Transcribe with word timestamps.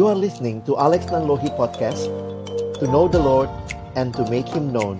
You 0.00 0.08
are 0.08 0.16
listening 0.16 0.64
to 0.64 0.80
Alex 0.80 1.12
Nanlohi 1.12 1.52
Podcast 1.60 2.08
To 2.80 2.88
know 2.88 3.04
the 3.04 3.20
Lord 3.20 3.52
and 4.00 4.16
to 4.16 4.24
make 4.32 4.48
Him 4.48 4.72
known 4.72 4.96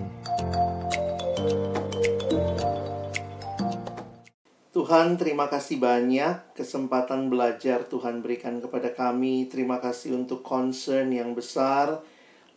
Tuhan, 4.69 5.17
terima 5.17 5.49
kasih 5.49 5.81
banyak 5.81 6.53
kesempatan 6.53 7.33
belajar 7.33 7.89
Tuhan 7.89 8.21
berikan 8.21 8.61
kepada 8.61 8.93
kami. 8.93 9.49
Terima 9.49 9.81
kasih 9.81 10.21
untuk 10.21 10.45
concern 10.45 11.09
yang 11.09 11.33
besar, 11.33 12.05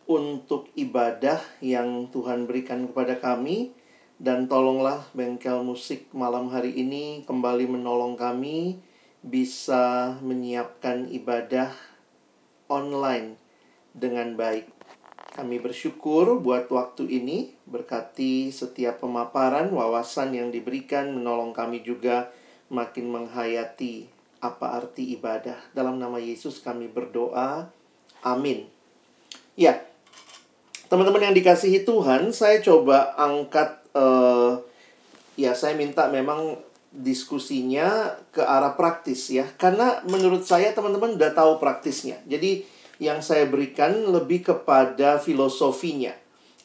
untuk 0.05 0.69
ibadah 0.77 1.41
yang 1.65 2.13
Tuhan 2.13 2.45
berikan 2.45 2.85
kepada 2.85 3.17
kami. 3.17 3.73
Dan 4.21 4.45
tolonglah 4.45 5.01
bengkel 5.17 5.65
musik 5.65 6.13
malam 6.13 6.53
hari 6.53 6.77
ini 6.77 7.25
kembali 7.25 7.65
menolong 7.73 8.13
kami 8.13 8.77
bisa 9.25 10.13
menyiapkan 10.21 11.09
ibadah 11.09 11.94
online 12.67 13.37
dengan 13.95 14.35
baik. 14.35 14.71
Kami 15.35 15.59
bersyukur 15.59 16.39
buat 16.39 16.71
waktu 16.71 17.11
ini, 17.11 17.51
berkati 17.67 18.55
setiap 18.55 19.03
pemaparan, 19.03 19.67
wawasan 19.67 20.31
yang 20.31 20.47
diberikan, 20.47 21.11
menolong 21.11 21.51
kami 21.51 21.83
juga 21.83 22.31
makin 22.71 23.11
menghayati 23.11 24.07
apa 24.39 24.79
arti 24.79 25.11
ibadah. 25.11 25.59
Dalam 25.75 25.99
nama 25.99 26.15
Yesus 26.23 26.63
kami 26.63 26.87
berdoa. 26.87 27.67
Amin. 28.23 28.71
Ya, 29.59 29.83
teman-teman 30.87 31.31
yang 31.31 31.35
dikasihi 31.35 31.83
Tuhan, 31.83 32.31
saya 32.31 32.63
coba 32.63 33.15
angkat, 33.19 33.83
uh, 33.91 34.63
ya 35.35 35.51
saya 35.51 35.75
minta 35.75 36.07
memang 36.07 36.59
diskusinya 36.95 38.15
ke 38.31 38.39
arah 38.39 38.73
praktis 38.79 39.27
ya. 39.27 39.43
Karena 39.59 39.99
menurut 40.07 40.47
saya 40.47 40.71
teman-teman 40.71 41.19
udah 41.19 41.31
tahu 41.35 41.59
praktisnya. 41.59 42.23
Jadi 42.23 42.63
yang 42.99 43.19
saya 43.19 43.43
berikan 43.47 43.91
lebih 44.07 44.47
kepada 44.47 45.19
filosofinya. 45.19 46.15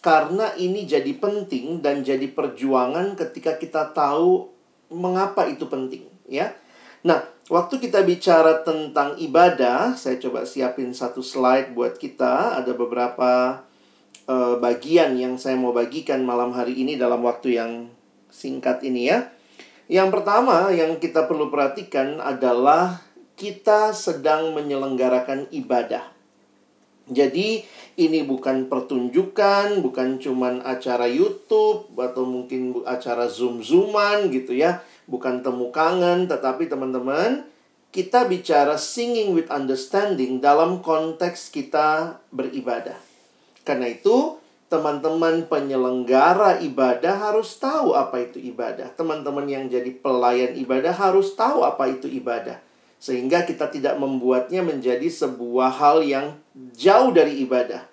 Karena 0.01 0.57
ini 0.57 0.89
jadi 0.89 1.13
penting 1.19 1.85
dan 1.85 2.01
jadi 2.01 2.25
perjuangan 2.33 3.19
ketika 3.21 3.61
kita 3.61 3.93
tahu 3.93 4.49
mengapa 4.89 5.45
itu 5.45 5.69
penting, 5.69 6.09
ya. 6.25 6.57
Nah, 7.05 7.21
waktu 7.53 7.77
kita 7.77 8.01
bicara 8.09 8.65
tentang 8.65 9.21
ibadah, 9.21 9.93
saya 10.01 10.17
coba 10.17 10.49
siapin 10.49 10.97
satu 10.97 11.21
slide 11.21 11.77
buat 11.77 12.01
kita. 12.01 12.57
Ada 12.65 12.73
beberapa 12.73 13.61
uh, 14.25 14.57
bagian 14.57 15.21
yang 15.21 15.37
saya 15.37 15.61
mau 15.61 15.77
bagikan 15.77 16.25
malam 16.25 16.57
hari 16.57 16.81
ini 16.81 16.97
dalam 16.97 17.21
waktu 17.21 17.61
yang 17.61 17.93
singkat 18.33 18.81
ini 18.81 19.13
ya. 19.13 19.29
Yang 19.91 20.09
pertama 20.15 20.71
yang 20.71 21.03
kita 21.03 21.27
perlu 21.27 21.51
perhatikan 21.51 22.23
adalah 22.23 23.03
kita 23.35 23.91
sedang 23.91 24.55
menyelenggarakan 24.55 25.51
ibadah. 25.51 26.07
Jadi 27.11 27.67
ini 27.99 28.23
bukan 28.23 28.71
pertunjukan, 28.71 29.83
bukan 29.83 30.23
cuman 30.23 30.63
acara 30.63 31.11
YouTube 31.11 31.91
atau 31.99 32.23
mungkin 32.23 32.87
acara 32.87 33.27
zoom-zooman 33.27 34.31
gitu 34.31 34.55
ya, 34.55 34.79
bukan 35.11 35.43
temu 35.43 35.75
kangen, 35.75 36.31
tetapi 36.31 36.71
teman-teman 36.71 37.43
kita 37.91 38.31
bicara 38.31 38.79
singing 38.79 39.35
with 39.35 39.51
understanding 39.51 40.39
dalam 40.39 40.79
konteks 40.87 41.51
kita 41.51 42.23
beribadah. 42.31 42.95
Karena 43.67 43.91
itu 43.91 44.40
teman-teman 44.71 45.51
penyelenggara 45.51 46.63
ibadah 46.63 47.19
harus 47.19 47.59
tahu 47.59 47.93
apa 47.99 48.23
itu 48.23 48.39
ibadah. 48.39 48.95
Teman-teman 48.95 49.45
yang 49.51 49.67
jadi 49.67 49.91
pelayan 49.91 50.55
ibadah 50.55 50.95
harus 50.95 51.35
tahu 51.35 51.67
apa 51.67 51.91
itu 51.91 52.07
ibadah 52.07 52.71
sehingga 53.01 53.49
kita 53.49 53.73
tidak 53.73 53.97
membuatnya 53.97 54.61
menjadi 54.61 55.09
sebuah 55.09 55.73
hal 55.81 56.05
yang 56.05 56.37
jauh 56.77 57.11
dari 57.11 57.41
ibadah. 57.43 57.89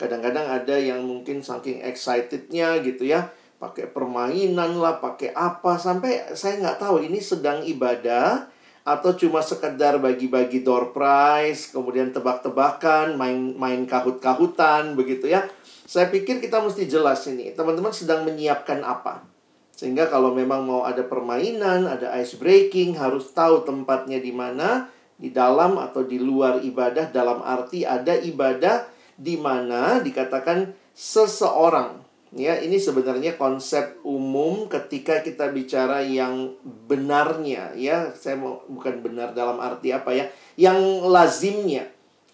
Kadang-kadang 0.00 0.48
ada 0.48 0.72
yang 0.80 1.04
mungkin 1.04 1.44
saking 1.44 1.84
excitednya 1.84 2.80
gitu 2.80 3.04
ya, 3.04 3.28
pakai 3.60 3.92
permainan 3.92 4.80
lah, 4.80 5.04
pakai 5.04 5.36
apa 5.36 5.76
sampai 5.76 6.32
saya 6.32 6.56
nggak 6.64 6.80
tahu 6.80 7.04
ini 7.04 7.20
sedang 7.20 7.60
ibadah 7.60 8.48
atau 8.88 9.12
cuma 9.20 9.44
sekedar 9.44 10.00
bagi-bagi 10.00 10.64
door 10.64 10.96
prize, 10.96 11.68
kemudian 11.68 12.08
tebak-tebakan, 12.08 13.20
main-main 13.20 13.84
kahut-kahutan 13.84 14.96
begitu 14.96 15.28
ya. 15.28 15.44
Saya 15.88 16.12
pikir 16.12 16.44
kita 16.44 16.60
mesti 16.60 16.84
jelas 16.84 17.24
ini, 17.32 17.56
teman-teman 17.56 17.88
sedang 17.96 18.28
menyiapkan 18.28 18.84
apa. 18.84 19.24
Sehingga 19.72 20.04
kalau 20.12 20.36
memang 20.36 20.68
mau 20.68 20.84
ada 20.84 21.00
permainan, 21.00 21.88
ada 21.88 22.12
ice 22.20 22.36
breaking, 22.36 23.00
harus 23.00 23.32
tahu 23.32 23.64
tempatnya 23.64 24.20
di 24.20 24.28
mana, 24.28 24.92
di 25.16 25.32
dalam 25.32 25.80
atau 25.80 26.04
di 26.04 26.20
luar 26.20 26.60
ibadah 26.60 27.08
dalam 27.08 27.40
arti 27.40 27.88
ada 27.88 28.20
ibadah 28.20 28.84
di 29.16 29.40
mana 29.40 30.04
dikatakan 30.04 30.76
seseorang. 30.92 32.04
Ya, 32.36 32.60
ini 32.60 32.76
sebenarnya 32.76 33.40
konsep 33.40 33.96
umum 34.04 34.68
ketika 34.68 35.24
kita 35.24 35.48
bicara 35.48 36.04
yang 36.04 36.52
benarnya, 36.84 37.72
ya. 37.72 38.12
Saya 38.12 38.36
mau 38.36 38.60
bukan 38.68 39.00
benar 39.00 39.32
dalam 39.32 39.56
arti 39.56 39.96
apa 39.96 40.12
ya, 40.12 40.28
yang 40.60 40.76
lazimnya. 41.08 41.88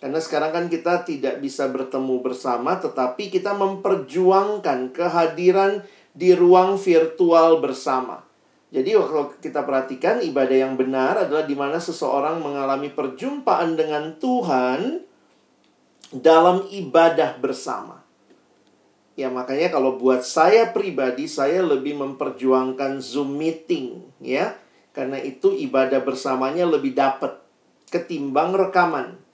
Karena 0.04 0.20
sekarang 0.20 0.52
kan 0.52 0.66
kita 0.68 1.00
tidak 1.08 1.40
bisa 1.40 1.64
bertemu 1.72 2.20
bersama, 2.20 2.76
tetapi 2.76 3.32
kita 3.32 3.56
memperjuangkan 3.56 4.92
kehadiran 4.92 5.80
di 6.12 6.36
ruang 6.36 6.76
virtual 6.76 7.64
bersama. 7.64 8.20
Jadi 8.68 8.92
kalau 8.92 9.32
kita 9.40 9.64
perhatikan 9.64 10.20
ibadah 10.20 10.68
yang 10.68 10.76
benar 10.76 11.24
adalah 11.24 11.48
di 11.48 11.56
mana 11.56 11.80
seseorang 11.80 12.36
mengalami 12.44 12.92
perjumpaan 12.92 13.80
dengan 13.80 14.20
Tuhan 14.20 15.00
dalam 16.12 16.68
ibadah 16.68 17.40
bersama. 17.40 18.04
Ya 19.16 19.32
makanya 19.32 19.72
kalau 19.72 19.96
buat 19.96 20.20
saya 20.20 20.68
pribadi 20.68 21.24
saya 21.24 21.64
lebih 21.64 21.96
memperjuangkan 21.96 23.00
Zoom 23.00 23.40
meeting 23.40 24.04
ya. 24.20 24.52
Karena 24.92 25.16
itu 25.16 25.48
ibadah 25.48 26.04
bersamanya 26.04 26.68
lebih 26.68 26.92
dapat 26.92 27.40
ketimbang 27.88 28.52
rekaman. 28.52 29.24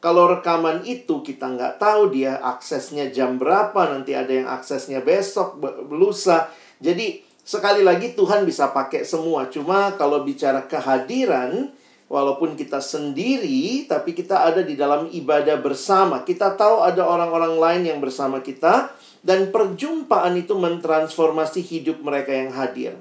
Kalau 0.00 0.32
rekaman 0.32 0.80
itu 0.88 1.20
kita 1.20 1.44
nggak 1.44 1.76
tahu 1.76 2.08
dia 2.08 2.40
aksesnya 2.40 3.12
jam 3.12 3.36
berapa, 3.36 3.76
nanti 3.84 4.16
ada 4.16 4.32
yang 4.32 4.48
aksesnya 4.48 5.04
besok, 5.04 5.60
lusa. 5.92 6.48
Jadi 6.80 7.20
sekali 7.44 7.84
lagi 7.84 8.16
Tuhan 8.16 8.48
bisa 8.48 8.72
pakai 8.72 9.04
semua. 9.04 9.52
Cuma 9.52 9.92
kalau 10.00 10.24
bicara 10.24 10.64
kehadiran, 10.64 11.68
walaupun 12.10 12.56
kita 12.56 12.80
sendiri, 12.82 13.86
tapi 13.86 14.16
kita 14.16 14.40
ada 14.40 14.64
di 14.64 14.74
dalam 14.74 15.06
ibadah 15.12 15.60
bersama. 15.60 16.26
Kita 16.26 16.56
tahu 16.56 16.80
ada 16.80 17.06
orang-orang 17.06 17.60
lain 17.60 17.82
yang 17.94 18.00
bersama 18.00 18.40
kita, 18.40 18.90
dan 19.20 19.52
perjumpaan 19.52 20.32
itu 20.40 20.56
mentransformasi 20.56 21.60
hidup 21.60 22.00
mereka 22.00 22.32
yang 22.32 22.50
hadir. 22.56 22.96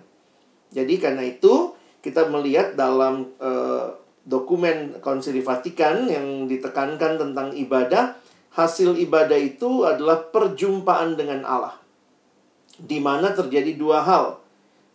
Jadi 0.70 1.00
karena 1.02 1.26
itu 1.26 1.74
kita 2.00 2.28
melihat 2.28 2.76
dalam 2.80 3.32
uh, 3.40 3.99
dokumen 4.30 5.02
Konsili 5.02 5.42
Vatikan 5.42 6.06
yang 6.06 6.46
ditekankan 6.46 7.18
tentang 7.18 7.50
ibadah, 7.58 8.14
hasil 8.54 9.02
ibadah 9.02 9.36
itu 9.36 9.90
adalah 9.90 10.30
perjumpaan 10.30 11.18
dengan 11.18 11.42
Allah. 11.50 11.76
Di 12.78 13.02
mana 13.02 13.34
terjadi 13.34 13.74
dua 13.74 14.06
hal. 14.06 14.38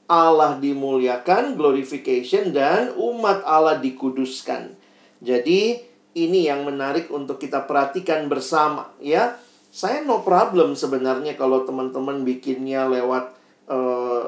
Allah 0.05 0.61
dimuliakan, 0.61 1.59
glorification, 1.59 2.55
dan 2.55 2.95
umat 2.95 3.43
Allah 3.43 3.81
dikuduskan. 3.83 4.77
Jadi, 5.25 5.81
ini 6.15 6.47
yang 6.47 6.63
menarik 6.69 7.11
untuk 7.11 7.41
kita 7.43 7.65
perhatikan 7.65 8.31
bersama, 8.31 8.95
ya. 9.03 9.41
Saya 9.75 10.07
no 10.07 10.23
problem 10.23 10.79
sebenarnya 10.79 11.35
kalau 11.35 11.67
teman-teman 11.67 12.23
bikinnya 12.23 12.87
lewat 12.87 13.35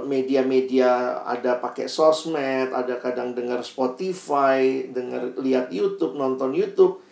media-media 0.07 1.21
uh, 1.21 1.29
ada 1.29 1.61
pakai 1.61 1.93
sosmed, 1.93 2.73
ada 2.73 2.97
kadang 2.97 3.37
dengar 3.37 3.61
Spotify, 3.61 4.89
dengar 4.89 5.37
lihat 5.37 5.69
YouTube, 5.69 6.17
nonton 6.17 6.57
YouTube. 6.57 7.05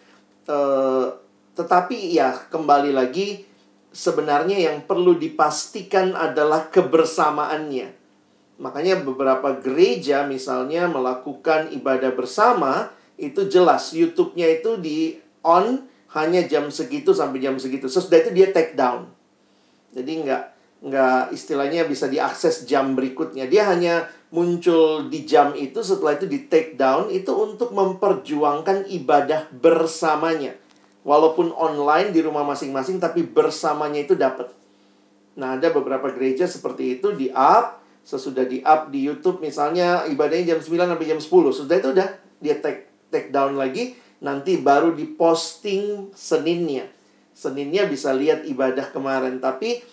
Uh, 0.48 1.12
tetapi 1.52 2.16
ya 2.16 2.32
kembali 2.48 2.96
lagi 2.96 3.44
sebenarnya 3.92 4.72
yang 4.72 4.88
perlu 4.88 5.20
dipastikan 5.20 6.16
adalah 6.16 6.72
kebersamaannya. 6.72 7.92
Makanya 8.56 9.04
beberapa 9.04 9.60
gereja 9.60 10.24
misalnya 10.24 10.88
melakukan 10.88 11.70
ibadah 11.76 12.14
bersama 12.14 12.88
itu 13.20 13.46
jelas 13.46 13.92
YouTube-nya 13.92 14.62
itu 14.62 14.80
di 14.80 15.18
on 15.44 15.86
hanya 16.14 16.46
jam 16.46 16.70
segitu 16.70 17.12
sampai 17.12 17.42
jam 17.42 17.58
segitu. 17.58 17.90
Sesudah 17.90 18.22
itu 18.22 18.30
dia 18.32 18.48
take 18.54 18.78
down. 18.78 19.10
Jadi 19.94 20.26
nggak 20.26 20.53
nggak 20.84 21.32
istilahnya 21.32 21.88
bisa 21.88 22.12
diakses 22.12 22.68
jam 22.68 22.92
berikutnya. 22.92 23.48
Dia 23.48 23.72
hanya 23.72 24.04
muncul 24.28 25.08
di 25.08 25.24
jam 25.24 25.56
itu, 25.56 25.80
setelah 25.80 26.20
itu 26.20 26.28
di 26.28 26.44
take 26.44 26.76
down, 26.76 27.08
itu 27.08 27.32
untuk 27.32 27.72
memperjuangkan 27.72 28.92
ibadah 28.92 29.48
bersamanya. 29.48 30.52
Walaupun 31.04 31.56
online 31.56 32.12
di 32.12 32.20
rumah 32.20 32.44
masing-masing, 32.44 33.00
tapi 33.00 33.24
bersamanya 33.24 34.04
itu 34.04 34.12
dapat. 34.12 34.52
Nah, 35.40 35.56
ada 35.56 35.72
beberapa 35.72 36.12
gereja 36.12 36.44
seperti 36.44 37.00
itu 37.00 37.16
di 37.16 37.32
up, 37.32 37.80
sesudah 38.04 38.44
di 38.44 38.60
up 38.60 38.92
di 38.92 39.08
YouTube 39.08 39.40
misalnya 39.40 40.04
ibadahnya 40.04 40.54
jam 40.54 40.60
9 40.60 40.92
sampai 40.92 41.08
jam 41.08 41.20
10. 41.20 41.56
Sudah 41.56 41.76
itu 41.80 41.88
udah 41.96 42.08
dia 42.44 42.60
take 42.60 42.92
take 43.08 43.28
down 43.32 43.56
lagi. 43.56 43.96
nanti 44.24 44.56
baru 44.56 44.96
diposting 44.96 46.08
Seninnya. 46.16 46.88
Seninnya 47.36 47.84
bisa 47.84 48.08
lihat 48.16 48.48
ibadah 48.48 48.88
kemarin, 48.88 49.36
tapi 49.36 49.84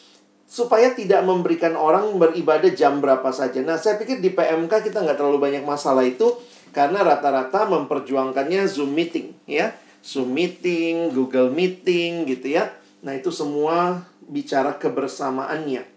supaya 0.52 0.92
tidak 0.92 1.24
memberikan 1.24 1.80
orang 1.80 2.12
beribadah 2.20 2.76
jam 2.76 3.00
berapa 3.00 3.32
saja. 3.32 3.64
Nah, 3.64 3.80
saya 3.80 3.96
pikir 3.96 4.20
di 4.20 4.36
PMK 4.36 4.84
kita 4.84 5.00
nggak 5.00 5.16
terlalu 5.16 5.40
banyak 5.40 5.64
masalah 5.64 6.04
itu 6.04 6.28
karena 6.76 7.08
rata-rata 7.08 7.72
memperjuangkannya 7.72 8.68
Zoom 8.68 8.92
meeting, 8.92 9.32
ya. 9.48 9.72
Zoom 10.04 10.36
meeting, 10.36 11.16
Google 11.16 11.56
meeting 11.56 12.28
gitu 12.28 12.52
ya. 12.60 12.68
Nah, 13.00 13.16
itu 13.16 13.32
semua 13.32 14.04
bicara 14.28 14.76
kebersamaannya. 14.76 15.88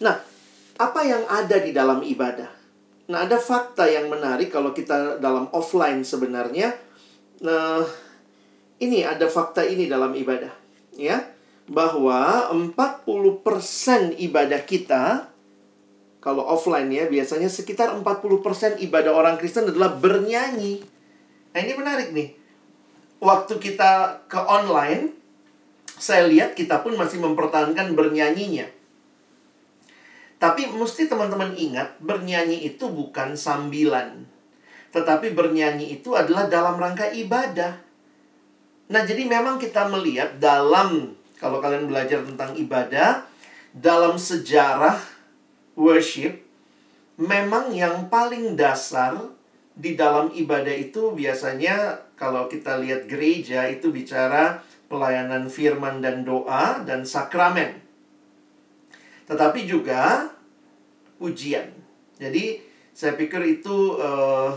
Nah, 0.00 0.16
apa 0.80 1.00
yang 1.04 1.28
ada 1.28 1.60
di 1.60 1.76
dalam 1.76 2.00
ibadah? 2.08 2.48
Nah, 3.12 3.28
ada 3.28 3.36
fakta 3.36 3.84
yang 3.84 4.08
menarik 4.08 4.48
kalau 4.48 4.72
kita 4.72 5.20
dalam 5.20 5.52
offline 5.52 6.00
sebenarnya. 6.00 6.72
Nah, 7.44 7.84
ini 8.80 9.04
ada 9.04 9.28
fakta 9.28 9.60
ini 9.60 9.84
dalam 9.92 10.16
ibadah, 10.16 10.56
ya. 10.96 11.35
Bahwa 11.66 12.50
40% 12.54 14.14
ibadah 14.16 14.62
kita 14.62 15.34
kalau 16.22 16.42
offline 16.42 16.90
ya 16.90 17.06
biasanya 17.06 17.46
sekitar 17.46 17.94
40% 18.02 18.82
ibadah 18.82 19.14
orang 19.14 19.38
Kristen 19.38 19.70
adalah 19.70 19.94
bernyanyi. 19.94 20.82
Nah, 21.54 21.58
ini 21.62 21.72
menarik 21.78 22.10
nih. 22.10 22.34
Waktu 23.22 23.62
kita 23.62 24.26
ke 24.28 24.36
online, 24.36 25.14
saya 25.96 26.28
lihat 26.28 26.52
kita 26.52 26.84
pun 26.84 26.98
masih 27.00 27.22
mempertahankan 27.22 27.96
bernyanyinya. 27.96 28.68
Tapi 30.36 30.68
mesti 30.68 31.08
teman-teman 31.08 31.56
ingat, 31.56 31.96
bernyanyi 31.96 32.68
itu 32.68 32.92
bukan 32.92 33.32
sambilan. 33.40 34.28
Tetapi 34.92 35.32
bernyanyi 35.32 35.96
itu 35.96 36.12
adalah 36.12 36.44
dalam 36.44 36.76
rangka 36.76 37.08
ibadah. 37.08 37.80
Nah, 38.92 39.02
jadi 39.08 39.24
memang 39.24 39.56
kita 39.56 39.88
melihat 39.88 40.36
dalam, 40.36 41.15
kalau 41.36 41.60
kalian 41.60 41.88
belajar 41.88 42.24
tentang 42.24 42.56
ibadah, 42.56 43.24
dalam 43.76 44.16
sejarah 44.16 44.96
worship, 45.76 46.40
memang 47.20 47.72
yang 47.72 48.08
paling 48.08 48.56
dasar 48.56 49.16
di 49.76 49.92
dalam 49.92 50.32
ibadah 50.32 50.72
itu 50.72 51.12
biasanya 51.12 52.00
kalau 52.16 52.48
kita 52.48 52.80
lihat 52.80 53.04
gereja 53.04 53.68
itu 53.68 53.92
bicara 53.92 54.64
pelayanan 54.88 55.52
firman 55.52 56.00
dan 56.00 56.24
doa 56.24 56.80
dan 56.80 57.04
sakramen 57.04 57.86
tetapi 59.26 59.66
juga 59.66 60.30
ujian. 61.18 61.66
Jadi 62.16 62.62
saya 62.96 63.18
pikir 63.18 63.60
itu 63.60 63.98
uh, 63.98 64.54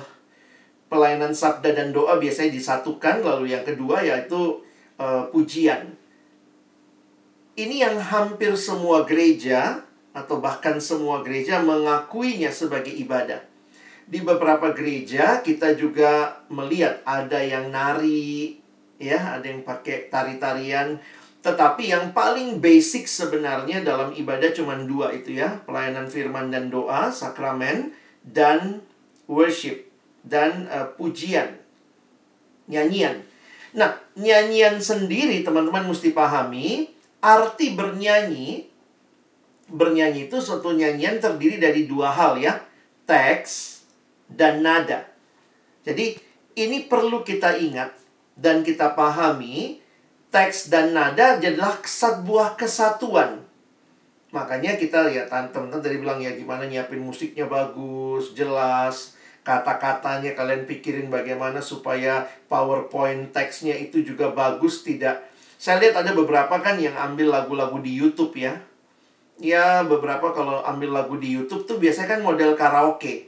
pelayanan 0.88 1.34
sabda 1.34 1.76
dan 1.76 1.90
doa 1.92 2.22
biasanya 2.22 2.56
disatukan, 2.56 3.26
lalu 3.26 3.52
yang 3.52 3.66
kedua 3.66 4.00
yaitu 4.06 4.62
uh, 5.02 5.28
pujian. 5.34 5.98
Ini 7.60 7.76
yang 7.84 8.00
hampir 8.00 8.56
semua 8.56 9.04
gereja 9.04 9.84
atau 10.16 10.40
bahkan 10.40 10.80
semua 10.80 11.20
gereja 11.20 11.60
mengakuinya 11.60 12.48
sebagai 12.56 12.96
ibadah. 12.96 13.44
Di 14.08 14.24
beberapa 14.24 14.72
gereja 14.72 15.44
kita 15.44 15.76
juga 15.76 16.40
melihat 16.48 17.04
ada 17.04 17.44
yang 17.44 17.68
nari, 17.68 18.58
ya, 18.96 19.36
ada 19.36 19.44
yang 19.44 19.68
pakai 19.68 20.08
tari-tarian 20.08 21.04
tetapi 21.40 21.88
yang 21.88 22.12
paling 22.12 22.60
basic 22.60 23.08
sebenarnya 23.08 23.80
dalam 23.80 24.12
ibadah 24.12 24.52
cuma 24.52 24.76
dua 24.76 25.16
itu 25.16 25.40
ya. 25.40 25.64
Pelayanan 25.64 26.12
firman 26.12 26.52
dan 26.52 26.68
doa, 26.68 27.08
sakramen, 27.08 27.96
dan 28.28 28.84
worship. 29.24 29.88
Dan 30.20 30.68
uh, 30.68 30.92
pujian. 31.00 31.56
Nyanyian. 32.68 33.24
Nah, 33.72 33.96
nyanyian 34.20 34.84
sendiri 34.84 35.40
teman-teman 35.48 35.88
mesti 35.88 36.12
pahami. 36.12 36.92
Arti 37.20 37.76
bernyanyi. 37.76 38.68
Bernyanyi 39.70 40.32
itu 40.32 40.42
suatu 40.42 40.74
nyanyian 40.74 41.22
terdiri 41.22 41.62
dari 41.62 41.86
dua 41.86 42.10
hal 42.10 42.40
ya. 42.40 42.58
Teks 43.06 43.84
dan 44.30 44.66
nada. 44.66 45.06
Jadi 45.84 46.18
ini 46.60 46.86
perlu 46.86 47.24
kita 47.24 47.58
ingat 47.58 47.96
dan 48.40 48.62
kita 48.64 48.94
pahami 48.94 49.82
teks 50.30 50.70
dan 50.70 50.94
nada 50.94 51.38
adalah 51.38 51.82
sebuah 51.82 52.56
kesatuan. 52.56 53.42
Makanya 54.30 54.78
kita 54.78 55.10
lihat 55.10 55.34
teman-teman 55.34 55.82
tadi 55.82 55.98
bilang 55.98 56.22
ya 56.22 56.38
gimana 56.38 56.70
nyiapin 56.70 57.02
musiknya 57.02 57.50
bagus, 57.50 58.38
jelas, 58.38 59.18
kata-katanya 59.42 60.38
kalian 60.38 60.70
pikirin 60.70 61.10
bagaimana 61.10 61.58
supaya 61.66 62.30
PowerPoint 62.46 63.34
teksnya 63.34 63.74
itu 63.74 64.06
juga 64.06 64.30
bagus 64.30 64.86
tidak. 64.86 65.26
Saya 65.60 65.84
lihat 65.84 66.00
ada 66.00 66.16
beberapa 66.16 66.56
kan 66.64 66.80
yang 66.80 66.96
ambil 66.96 67.36
lagu-lagu 67.36 67.84
di 67.84 67.92
YouTube 67.92 68.32
ya. 68.40 68.56
Ya 69.44 69.84
beberapa 69.84 70.32
kalau 70.32 70.64
ambil 70.64 70.96
lagu 70.96 71.20
di 71.20 71.36
YouTube 71.36 71.68
tuh 71.68 71.76
biasanya 71.76 72.16
kan 72.16 72.24
model 72.24 72.56
karaoke. 72.56 73.28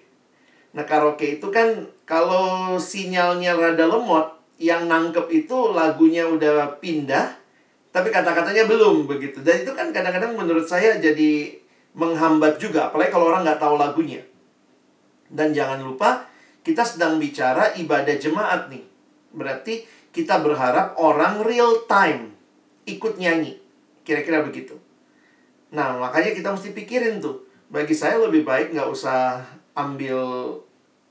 Nah 0.71 0.87
karaoke 0.87 1.35
itu 1.35 1.51
kan 1.51 1.91
kalau 2.07 2.79
sinyalnya 2.79 3.51
rada 3.51 3.83
lemot, 3.83 4.31
yang 4.55 4.87
nangkep 4.87 5.27
itu 5.27 5.75
lagunya 5.75 6.23
udah 6.23 6.79
pindah, 6.79 7.35
tapi 7.91 8.07
kata-katanya 8.15 8.63
belum 8.63 9.11
begitu. 9.11 9.43
Dan 9.43 9.67
itu 9.67 9.75
kan 9.75 9.91
kadang-kadang 9.91 10.31
menurut 10.31 10.63
saya 10.63 10.95
jadi 11.03 11.51
menghambat 11.91 12.55
juga, 12.55 12.87
apalagi 12.87 13.11
kalau 13.11 13.27
orang 13.27 13.43
nggak 13.43 13.59
tahu 13.59 13.75
lagunya. 13.75 14.23
Dan 15.27 15.51
jangan 15.51 15.83
lupa, 15.83 16.31
kita 16.63 16.87
sedang 16.87 17.19
bicara 17.19 17.75
ibadah 17.75 18.15
jemaat 18.15 18.71
nih. 18.71 18.83
Berarti 19.35 19.83
kita 20.11 20.43
berharap 20.43 20.95
orang 20.99 21.43
real 21.43 21.87
time 21.87 22.35
ikut 22.83 23.15
nyanyi. 23.15 23.59
Kira-kira 24.03 24.43
begitu. 24.43 24.75
Nah, 25.71 25.95
makanya 25.95 26.35
kita 26.35 26.51
mesti 26.51 26.75
pikirin 26.75 27.23
tuh. 27.23 27.47
Bagi 27.71 27.95
saya 27.95 28.19
lebih 28.19 28.43
baik 28.43 28.75
nggak 28.75 28.91
usah 28.91 29.39
ambil 29.71 30.19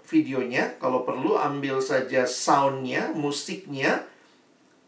videonya, 0.05 0.77
kalau 0.77 1.09
perlu 1.09 1.39
ambil 1.39 1.81
saja 1.81 2.29
soundnya, 2.29 3.15
musiknya, 3.17 4.05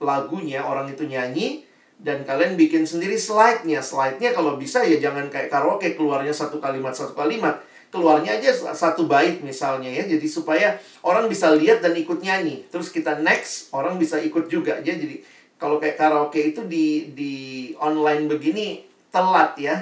lagunya, 0.03 0.61
orang 0.61 0.93
itu 0.93 1.07
nyanyi, 1.09 1.65
dan 2.03 2.27
kalian 2.27 2.59
bikin 2.59 2.83
sendiri 2.85 3.15
slide-nya. 3.15 3.81
Slide-nya 3.81 4.35
kalau 4.35 4.59
bisa 4.59 4.83
ya 4.83 4.99
jangan 4.99 5.31
kayak 5.31 5.49
karaoke, 5.49 5.95
keluarnya 5.95 6.35
satu 6.35 6.59
kalimat, 6.59 6.93
satu 6.93 7.15
kalimat. 7.15 7.63
Keluarnya 7.93 8.41
aja 8.41 8.73
satu 8.73 9.05
bait 9.05 9.45
misalnya 9.45 9.93
ya. 9.93 10.09
Jadi 10.09 10.25
supaya 10.25 10.81
orang 11.05 11.29
bisa 11.29 11.53
lihat 11.53 11.85
dan 11.85 11.93
ikut 11.93 12.25
nyanyi. 12.25 12.65
Terus 12.73 12.89
kita 12.89 13.21
next, 13.21 13.69
orang 13.77 14.01
bisa 14.01 14.17
ikut 14.17 14.49
juga. 14.49 14.81
Ya, 14.81 14.97
jadi 14.97 15.21
kalau 15.61 15.77
kayak 15.77 16.01
karaoke 16.01 16.57
itu 16.57 16.65
di, 16.65 17.13
di 17.13 17.35
online 17.77 18.27
begini 18.27 18.89
telat 19.13 19.55
ya 19.61 19.77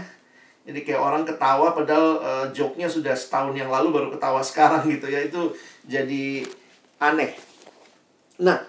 jadi 0.71 0.87
kayak 0.87 1.03
orang 1.03 1.25
ketawa 1.25 1.73
padahal 1.73 2.09
uh, 2.21 2.47
joke-nya 2.53 2.87
sudah 2.87 3.17
setahun 3.17 3.57
yang 3.57 3.73
lalu 3.73 3.91
baru 3.91 4.09
ketawa 4.13 4.45
sekarang 4.45 4.87
gitu 4.93 5.09
ya. 5.09 5.25
Itu 5.25 5.57
jadi 5.89 6.45
aneh. 7.01 7.35
Nah, 8.39 8.63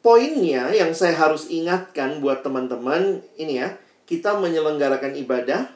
poinnya 0.00 0.72
yang 0.72 0.96
saya 0.96 1.14
harus 1.14 1.46
ingatkan 1.52 2.18
buat 2.24 2.40
teman-teman 2.40 3.20
ini 3.36 3.60
ya, 3.60 3.76
kita 4.08 4.40
menyelenggarakan 4.40 5.14
ibadah. 5.20 5.68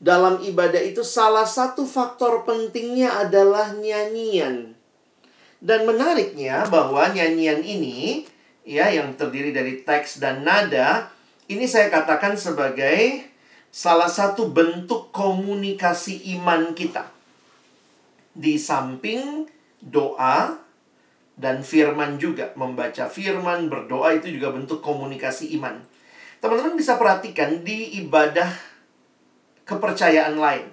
Dalam 0.00 0.40
ibadah 0.40 0.80
itu 0.80 1.04
salah 1.04 1.44
satu 1.44 1.84
faktor 1.84 2.48
pentingnya 2.48 3.20
adalah 3.20 3.76
nyanyian. 3.76 4.72
Dan 5.60 5.84
menariknya 5.84 6.64
bahwa 6.72 7.04
nyanyian 7.12 7.60
ini 7.60 8.24
ya 8.64 8.88
yang 8.88 9.12
terdiri 9.20 9.52
dari 9.52 9.84
teks 9.84 10.16
dan 10.16 10.40
nada 10.40 11.12
ini 11.52 11.68
saya 11.68 11.92
katakan 11.92 12.32
sebagai 12.32 13.28
salah 13.68 14.08
satu 14.08 14.48
bentuk 14.48 15.12
komunikasi 15.12 16.32
iman 16.40 16.72
kita. 16.72 17.12
Di 18.32 18.56
samping 18.56 19.50
doa 19.84 20.56
dan 21.34 21.60
firman 21.66 22.16
juga, 22.16 22.56
membaca 22.56 23.10
firman, 23.10 23.66
berdoa 23.66 24.14
itu 24.14 24.30
juga 24.30 24.54
bentuk 24.54 24.78
komunikasi 24.78 25.52
iman. 25.60 25.82
Teman-teman 26.38 26.78
bisa 26.78 26.94
perhatikan 26.96 27.66
di 27.66 28.00
ibadah 28.00 28.69
kepercayaan 29.70 30.34
lain. 30.34 30.66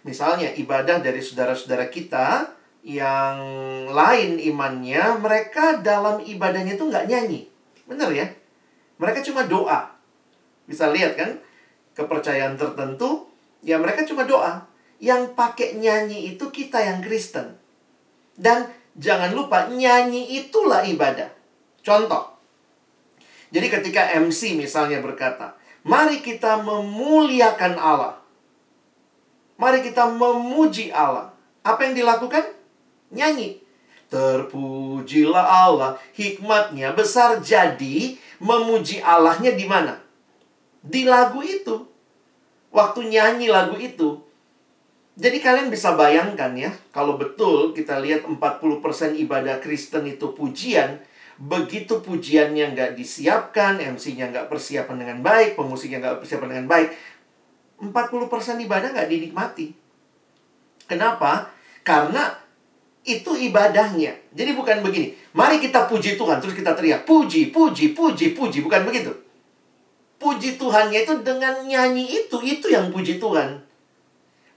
Misalnya 0.00 0.48
ibadah 0.56 1.04
dari 1.04 1.20
saudara-saudara 1.20 1.92
kita 1.92 2.48
yang 2.80 3.36
lain 3.92 4.40
imannya, 4.40 5.20
mereka 5.20 5.84
dalam 5.84 6.24
ibadahnya 6.24 6.80
itu 6.80 6.88
nggak 6.88 7.04
nyanyi. 7.12 7.44
Bener 7.84 8.08
ya? 8.08 8.26
Mereka 8.96 9.20
cuma 9.28 9.44
doa. 9.44 9.92
Bisa 10.64 10.88
lihat 10.88 11.20
kan? 11.20 11.36
kepercayaan 12.00 12.56
tertentu, 12.56 13.28
ya 13.60 13.76
mereka 13.76 14.08
cuma 14.08 14.24
doa. 14.24 14.64
Yang 15.00 15.32
pakai 15.36 15.76
nyanyi 15.76 16.32
itu 16.32 16.48
kita 16.52 16.80
yang 16.80 17.00
Kristen. 17.00 17.56
Dan 18.36 18.68
jangan 18.96 19.32
lupa, 19.32 19.68
nyanyi 19.68 20.40
itulah 20.44 20.84
ibadah. 20.84 21.28
Contoh. 21.80 22.36
Jadi 23.50 23.66
ketika 23.68 24.12
MC 24.16 24.56
misalnya 24.56 25.00
berkata, 25.00 25.56
mari 25.86 26.20
kita 26.20 26.60
memuliakan 26.60 27.74
Allah. 27.76 28.20
Mari 29.60 29.84
kita 29.84 30.08
memuji 30.08 30.88
Allah. 30.88 31.36
Apa 31.60 31.84
yang 31.84 31.94
dilakukan? 31.96 32.48
Nyanyi. 33.12 33.60
Terpujilah 34.10 35.70
Allah, 35.70 35.94
hikmatnya 36.18 36.90
besar 36.96 37.38
jadi 37.38 38.18
memuji 38.42 38.98
Allahnya 38.98 39.54
di 39.54 39.68
mana? 39.70 40.02
Di 40.82 41.06
lagu 41.06 41.44
itu. 41.44 41.86
Waktu 42.74 43.06
nyanyi 43.06 43.46
lagu 43.46 43.78
itu. 43.78 44.18
Jadi 45.20 45.38
kalian 45.38 45.68
bisa 45.68 45.92
bayangkan 45.94 46.56
ya, 46.56 46.72
kalau 46.96 47.20
betul 47.20 47.76
kita 47.76 48.00
lihat 48.00 48.24
40% 48.24 49.20
ibadah 49.20 49.60
Kristen 49.60 50.08
itu 50.08 50.32
pujian, 50.32 50.96
begitu 51.40 52.04
pujiannya 52.04 52.76
nggak 52.76 52.90
disiapkan, 53.00 53.80
MC-nya 53.80 54.28
nggak 54.28 54.52
persiapan 54.52 54.96
dengan 55.00 55.18
baik, 55.24 55.56
pemusiknya 55.56 56.04
nggak 56.04 56.16
persiapan 56.20 56.48
dengan 56.52 56.66
baik, 56.68 56.88
40% 57.80 58.60
ibadah 58.68 58.92
nggak 58.92 59.08
dinikmati. 59.08 59.72
Kenapa? 60.84 61.48
Karena 61.80 62.36
itu 63.08 63.32
ibadahnya. 63.32 64.12
Jadi 64.36 64.50
bukan 64.52 64.84
begini. 64.84 65.16
Mari 65.32 65.56
kita 65.64 65.88
puji 65.88 66.20
Tuhan, 66.20 66.44
terus 66.44 66.52
kita 66.52 66.76
teriak, 66.76 67.08
puji, 67.08 67.48
puji, 67.48 67.96
puji, 67.96 68.36
puji. 68.36 68.60
Bukan 68.60 68.84
begitu. 68.84 69.10
Puji 70.20 70.60
Tuhannya 70.60 71.08
itu 71.08 71.14
dengan 71.24 71.64
nyanyi 71.64 72.04
itu, 72.04 72.36
itu 72.44 72.68
yang 72.68 72.92
puji 72.92 73.16
Tuhan. 73.16 73.64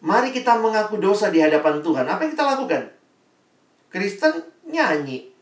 Mari 0.04 0.36
kita 0.36 0.60
mengaku 0.60 1.00
dosa 1.00 1.32
di 1.32 1.40
hadapan 1.40 1.80
Tuhan. 1.80 2.04
Apa 2.04 2.28
yang 2.28 2.32
kita 2.36 2.44
lakukan? 2.44 2.92
Kristen 3.88 4.44
nyanyi. 4.68 5.33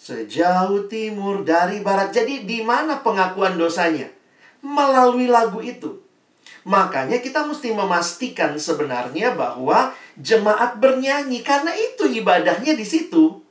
Sejauh 0.00 0.88
timur 0.88 1.44
dari 1.44 1.84
barat. 1.84 2.08
Jadi 2.08 2.48
di 2.48 2.64
mana 2.64 3.04
pengakuan 3.04 3.60
dosanya? 3.60 4.08
Melalui 4.64 5.28
lagu 5.28 5.60
itu. 5.60 6.00
Makanya 6.64 7.20
kita 7.20 7.44
mesti 7.44 7.76
memastikan 7.76 8.56
sebenarnya 8.56 9.36
bahwa 9.36 9.92
jemaat 10.16 10.80
bernyanyi 10.80 11.44
karena 11.44 11.76
itu 11.76 12.08
ibadahnya 12.08 12.72
di 12.72 12.84
situ. 12.88 13.44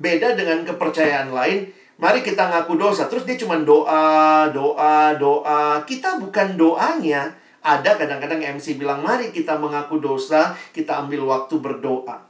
Beda 0.00 0.32
dengan 0.32 0.64
kepercayaan 0.64 1.28
lain, 1.28 1.68
mari 2.00 2.24
kita 2.24 2.48
ngaku 2.52 2.80
dosa 2.80 3.04
terus 3.04 3.28
dia 3.28 3.36
cuma 3.36 3.60
doa, 3.60 4.48
doa, 4.48 5.16
doa. 5.20 5.84
Kita 5.84 6.16
bukan 6.16 6.56
doanya. 6.56 7.36
Ada 7.60 7.98
kadang-kadang 8.00 8.40
MC 8.56 8.80
bilang, 8.80 9.04
"Mari 9.04 9.36
kita 9.36 9.60
mengaku 9.60 10.00
dosa, 10.00 10.56
kita 10.72 11.02
ambil 11.04 11.28
waktu 11.28 11.60
berdoa." 11.60 12.24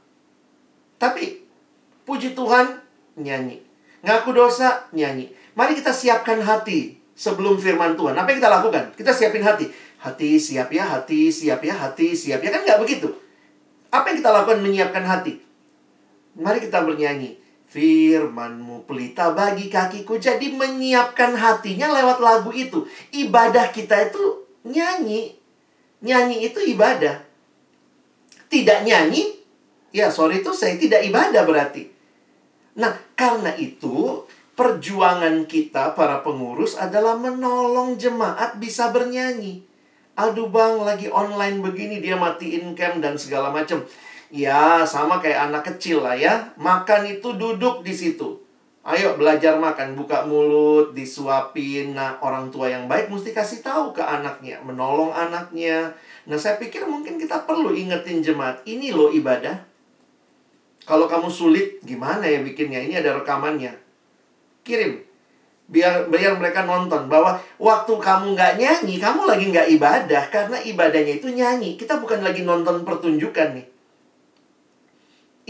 Tapi 0.97 1.43
puji 2.03 2.33
Tuhan 2.33 2.86
nyanyi. 3.17 3.59
Ngaku 4.05 4.29
dosa 4.31 4.87
nyanyi. 4.93 5.33
Mari 5.57 5.73
kita 5.73 5.89
siapkan 5.89 6.37
hati 6.39 7.01
sebelum 7.17 7.57
firman 7.57 7.97
Tuhan. 7.97 8.13
Apa 8.13 8.29
yang 8.29 8.39
kita 8.39 8.51
lakukan? 8.53 8.93
Kita 8.93 9.11
siapin 9.11 9.41
hati. 9.41 9.65
Hati 9.97 10.37
siap 10.37 10.69
ya, 10.69 10.85
hati 10.85 11.33
siap 11.33 11.65
ya, 11.65 11.73
hati 11.73 12.13
siap 12.13 12.39
ya. 12.45 12.53
Kan 12.53 12.61
nggak 12.61 12.79
begitu. 12.79 13.09
Apa 13.89 14.13
yang 14.13 14.21
kita 14.21 14.29
lakukan 14.29 14.61
menyiapkan 14.61 15.01
hati? 15.01 15.41
Mari 16.37 16.61
kita 16.61 16.85
bernyanyi. 16.85 17.41
Firmanmu 17.67 18.87
pelita 18.87 19.33
bagi 19.33 19.67
kakiku. 19.67 20.21
Jadi 20.21 20.53
menyiapkan 20.53 21.33
hatinya 21.33 21.89
lewat 21.91 22.21
lagu 22.21 22.53
itu. 22.53 22.85
Ibadah 23.11 23.73
kita 23.73 24.13
itu 24.13 24.45
nyanyi. 24.63 25.33
Nyanyi 26.05 26.45
itu 26.45 26.61
ibadah. 26.61 27.25
Tidak 28.47 28.87
nyanyi, 28.87 29.35
ya 29.91 30.07
sorry 30.07 30.39
itu 30.39 30.55
saya 30.55 30.79
tidak 30.79 31.03
ibadah 31.03 31.43
berarti. 31.43 31.91
Nah, 32.79 32.95
karena 33.17 33.51
itu 33.57 34.23
perjuangan 34.53 35.49
kita 35.49 35.97
para 35.97 36.21
pengurus 36.21 36.77
adalah 36.77 37.17
menolong 37.17 37.97
jemaat 37.97 38.61
bisa 38.61 38.93
bernyanyi. 38.93 39.65
Aduh 40.17 40.49
bang, 40.49 40.81
lagi 40.81 41.09
online 41.09 41.61
begini 41.61 42.01
dia 42.01 42.17
matiin 42.17 42.77
cam 42.77 43.01
dan 43.01 43.17
segala 43.17 43.49
macam. 43.49 43.85
Ya, 44.33 44.81
sama 44.85 45.21
kayak 45.21 45.49
anak 45.49 45.63
kecil 45.73 46.01
lah 46.05 46.17
ya. 46.17 46.53
Makan 46.57 47.19
itu 47.19 47.37
duduk 47.37 47.85
di 47.85 47.93
situ. 47.93 48.41
Ayo 48.87 49.19
belajar 49.19 49.59
makan, 49.59 49.99
buka 49.99 50.23
mulut, 50.23 50.95
disuapin. 50.95 51.91
Nah, 51.91 52.23
orang 52.23 52.47
tua 52.47 52.71
yang 52.71 52.87
baik 52.87 53.11
mesti 53.11 53.35
kasih 53.35 53.59
tahu 53.59 53.91
ke 53.91 53.99
anaknya, 53.99 54.63
menolong 54.63 55.11
anaknya. 55.11 55.91
Nah, 56.23 56.39
saya 56.39 56.55
pikir 56.55 56.87
mungkin 56.87 57.19
kita 57.19 57.43
perlu 57.43 57.75
ingetin 57.75 58.23
jemaat, 58.23 58.63
ini 58.63 58.95
loh 58.95 59.11
ibadah. 59.11 59.66
Kalau 60.87 61.03
kamu 61.11 61.27
sulit, 61.27 61.83
gimana 61.83 62.23
ya 62.23 62.39
bikinnya? 62.39 62.79
Ini 62.79 63.03
ada 63.03 63.19
rekamannya. 63.19 63.75
Kirim. 64.63 65.03
Biar 65.67 66.07
biar 66.07 66.39
mereka 66.39 66.63
nonton 66.63 67.11
bahwa 67.11 67.43
waktu 67.59 67.91
kamu 67.91 68.39
nggak 68.39 68.55
nyanyi 68.55 68.95
kamu 69.03 69.27
lagi 69.27 69.51
nggak 69.51 69.67
ibadah 69.75 70.23
karena 70.31 70.57
ibadahnya 70.63 71.19
itu 71.19 71.27
nyanyi. 71.27 71.75
Kita 71.75 71.99
bukan 71.99 72.23
lagi 72.23 72.47
nonton 72.47 72.87
pertunjukan 72.87 73.59
nih. 73.59 73.67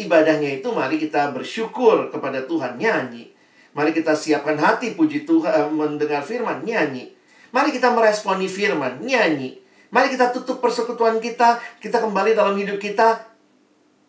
Ibadahnya 0.02 0.58
itu 0.58 0.74
mari 0.74 0.98
kita 0.98 1.30
bersyukur 1.38 2.10
kepada 2.10 2.42
Tuhan 2.50 2.82
nyanyi. 2.82 3.30
Mari 3.78 3.94
kita 3.94 4.18
siapkan 4.18 4.58
hati 4.58 4.98
puji 4.98 5.30
Tuhan 5.30 5.54
eh, 5.54 5.70
mendengar 5.70 6.26
firman 6.26 6.66
nyanyi. 6.66 7.14
Mari 7.54 7.70
kita 7.70 7.94
meresponi 7.94 8.50
firman 8.50 9.06
nyanyi. 9.06 9.62
Mari 9.94 10.18
kita 10.18 10.34
tutup 10.34 10.66
persekutuan 10.66 11.22
kita 11.22 11.62
kita 11.78 12.02
kembali 12.02 12.34
dalam 12.34 12.58
hidup 12.58 12.82
kita 12.82 13.37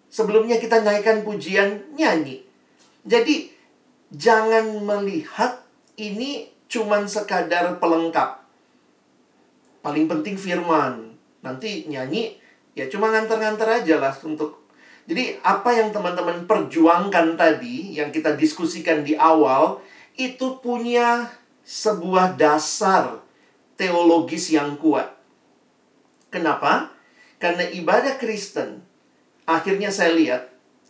sebelumnya 0.08 0.60
kita 0.60 0.80
naikkan 0.82 1.22
pujian 1.22 1.94
nyanyi 1.96 2.48
jadi 3.08 3.48
jangan 4.12 4.84
melihat 4.84 5.64
ini 5.96 6.52
cuman 6.68 7.08
sekadar 7.08 7.80
pelengkap. 7.80 8.44
Paling 9.80 10.04
penting 10.04 10.36
firman. 10.36 11.16
Nanti 11.40 11.88
nyanyi 11.88 12.36
ya 12.76 12.86
cuma 12.92 13.08
nganter-nganter 13.08 13.82
aja 13.82 13.96
lah 13.98 14.14
untuk 14.22 14.68
jadi 15.08 15.40
apa 15.40 15.72
yang 15.72 15.88
teman-teman 15.88 16.44
perjuangkan 16.44 17.34
tadi 17.34 17.96
yang 17.96 18.12
kita 18.12 18.36
diskusikan 18.36 19.00
di 19.00 19.16
awal 19.16 19.80
itu 20.20 20.60
punya 20.60 21.32
sebuah 21.64 22.36
dasar 22.36 23.24
teologis 23.80 24.52
yang 24.52 24.76
kuat. 24.76 25.16
Kenapa? 26.28 26.92
Karena 27.40 27.64
ibadah 27.72 28.20
Kristen 28.20 28.84
akhirnya 29.48 29.88
saya 29.88 30.12
lihat 30.12 30.42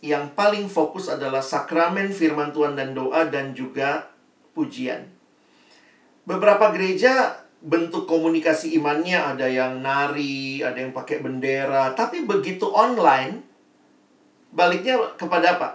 yang 0.03 0.35
paling 0.35 0.67
fokus 0.67 1.07
adalah 1.07 1.39
sakramen 1.39 2.11
firman 2.11 2.51
Tuhan 2.51 2.75
dan 2.75 2.91
doa 2.91 3.23
dan 3.31 3.55
juga 3.55 4.11
pujian. 4.51 5.07
Beberapa 6.27 6.75
gereja 6.75 7.39
bentuk 7.59 8.07
komunikasi 8.07 8.75
imannya 8.79 9.19
ada 9.19 9.47
yang 9.47 9.79
nari, 9.79 10.63
ada 10.63 10.79
yang 10.79 10.91
pakai 10.91 11.23
bendera, 11.23 11.95
tapi 11.95 12.23
begitu 12.27 12.67
online 12.67 13.43
baliknya 14.51 15.15
kepada 15.15 15.59
apa? 15.59 15.69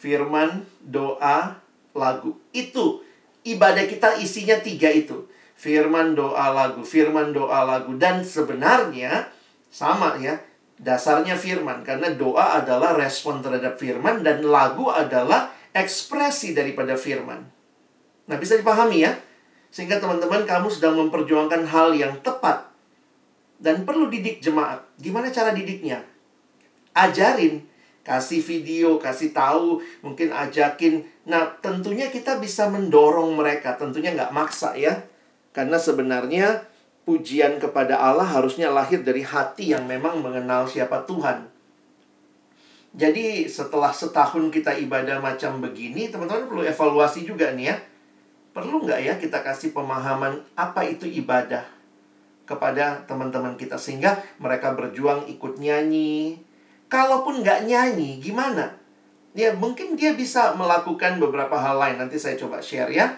Firman, 0.00 0.64
doa, 0.82 1.60
lagu. 1.94 2.34
Itu 2.50 3.04
ibadah 3.46 3.84
kita 3.86 4.18
isinya 4.18 4.58
tiga 4.58 4.90
itu. 4.90 5.28
Firman, 5.54 6.16
doa, 6.16 6.50
lagu, 6.50 6.80
firman, 6.80 7.36
doa, 7.36 7.62
lagu 7.68 7.94
dan 8.00 8.24
sebenarnya 8.24 9.28
sama 9.70 10.18
ya 10.18 10.40
dasarnya 10.80 11.36
firman 11.36 11.84
karena 11.84 12.08
doa 12.16 12.64
adalah 12.64 12.96
respon 12.96 13.44
terhadap 13.44 13.76
firman 13.76 14.24
dan 14.24 14.40
lagu 14.40 14.88
adalah 14.88 15.52
ekspresi 15.76 16.56
daripada 16.56 16.96
firman. 16.96 17.44
Nah, 18.26 18.36
bisa 18.40 18.56
dipahami 18.56 19.04
ya? 19.04 19.12
Sehingga 19.70 20.00
teman-teman 20.00 20.48
kamu 20.48 20.72
sedang 20.72 20.98
memperjuangkan 20.98 21.68
hal 21.68 21.94
yang 21.94 22.18
tepat 22.24 22.66
dan 23.60 23.84
perlu 23.84 24.08
didik 24.08 24.40
jemaat. 24.40 24.82
Gimana 24.96 25.28
cara 25.28 25.52
didiknya? 25.52 26.02
Ajarin, 26.96 27.62
kasih 28.02 28.42
video, 28.42 28.98
kasih 28.98 29.30
tahu, 29.30 29.78
mungkin 30.02 30.32
ajakin. 30.32 31.06
Nah, 31.28 31.60
tentunya 31.62 32.10
kita 32.10 32.40
bisa 32.42 32.66
mendorong 32.66 33.36
mereka, 33.36 33.76
tentunya 33.76 34.10
nggak 34.16 34.34
maksa 34.34 34.74
ya. 34.74 35.06
Karena 35.54 35.78
sebenarnya 35.78 36.66
pujian 37.04 37.56
kepada 37.58 37.96
Allah 37.96 38.26
harusnya 38.26 38.68
lahir 38.70 39.02
dari 39.02 39.24
hati 39.24 39.72
yang 39.72 39.88
memang 39.88 40.20
mengenal 40.20 40.68
siapa 40.68 41.02
Tuhan. 41.08 41.48
Jadi 42.90 43.46
setelah 43.46 43.94
setahun 43.94 44.50
kita 44.50 44.74
ibadah 44.82 45.22
macam 45.22 45.62
begini, 45.62 46.10
teman-teman 46.10 46.50
perlu 46.50 46.62
evaluasi 46.66 47.22
juga 47.22 47.54
nih 47.54 47.70
ya. 47.70 47.76
Perlu 48.50 48.82
nggak 48.82 49.00
ya 49.00 49.14
kita 49.14 49.46
kasih 49.46 49.70
pemahaman 49.70 50.42
apa 50.58 50.82
itu 50.82 51.06
ibadah 51.06 51.62
kepada 52.50 53.06
teman-teman 53.06 53.54
kita 53.54 53.78
sehingga 53.78 54.18
mereka 54.42 54.74
berjuang 54.74 55.30
ikut 55.30 55.62
nyanyi. 55.62 56.42
Kalaupun 56.90 57.46
nggak 57.46 57.70
nyanyi, 57.70 58.18
gimana? 58.18 58.74
Ya 59.38 59.54
mungkin 59.54 59.94
dia 59.94 60.18
bisa 60.18 60.58
melakukan 60.58 61.22
beberapa 61.22 61.54
hal 61.54 61.78
lain. 61.78 62.02
Nanti 62.02 62.18
saya 62.18 62.34
coba 62.34 62.58
share 62.58 62.90
ya. 62.90 63.14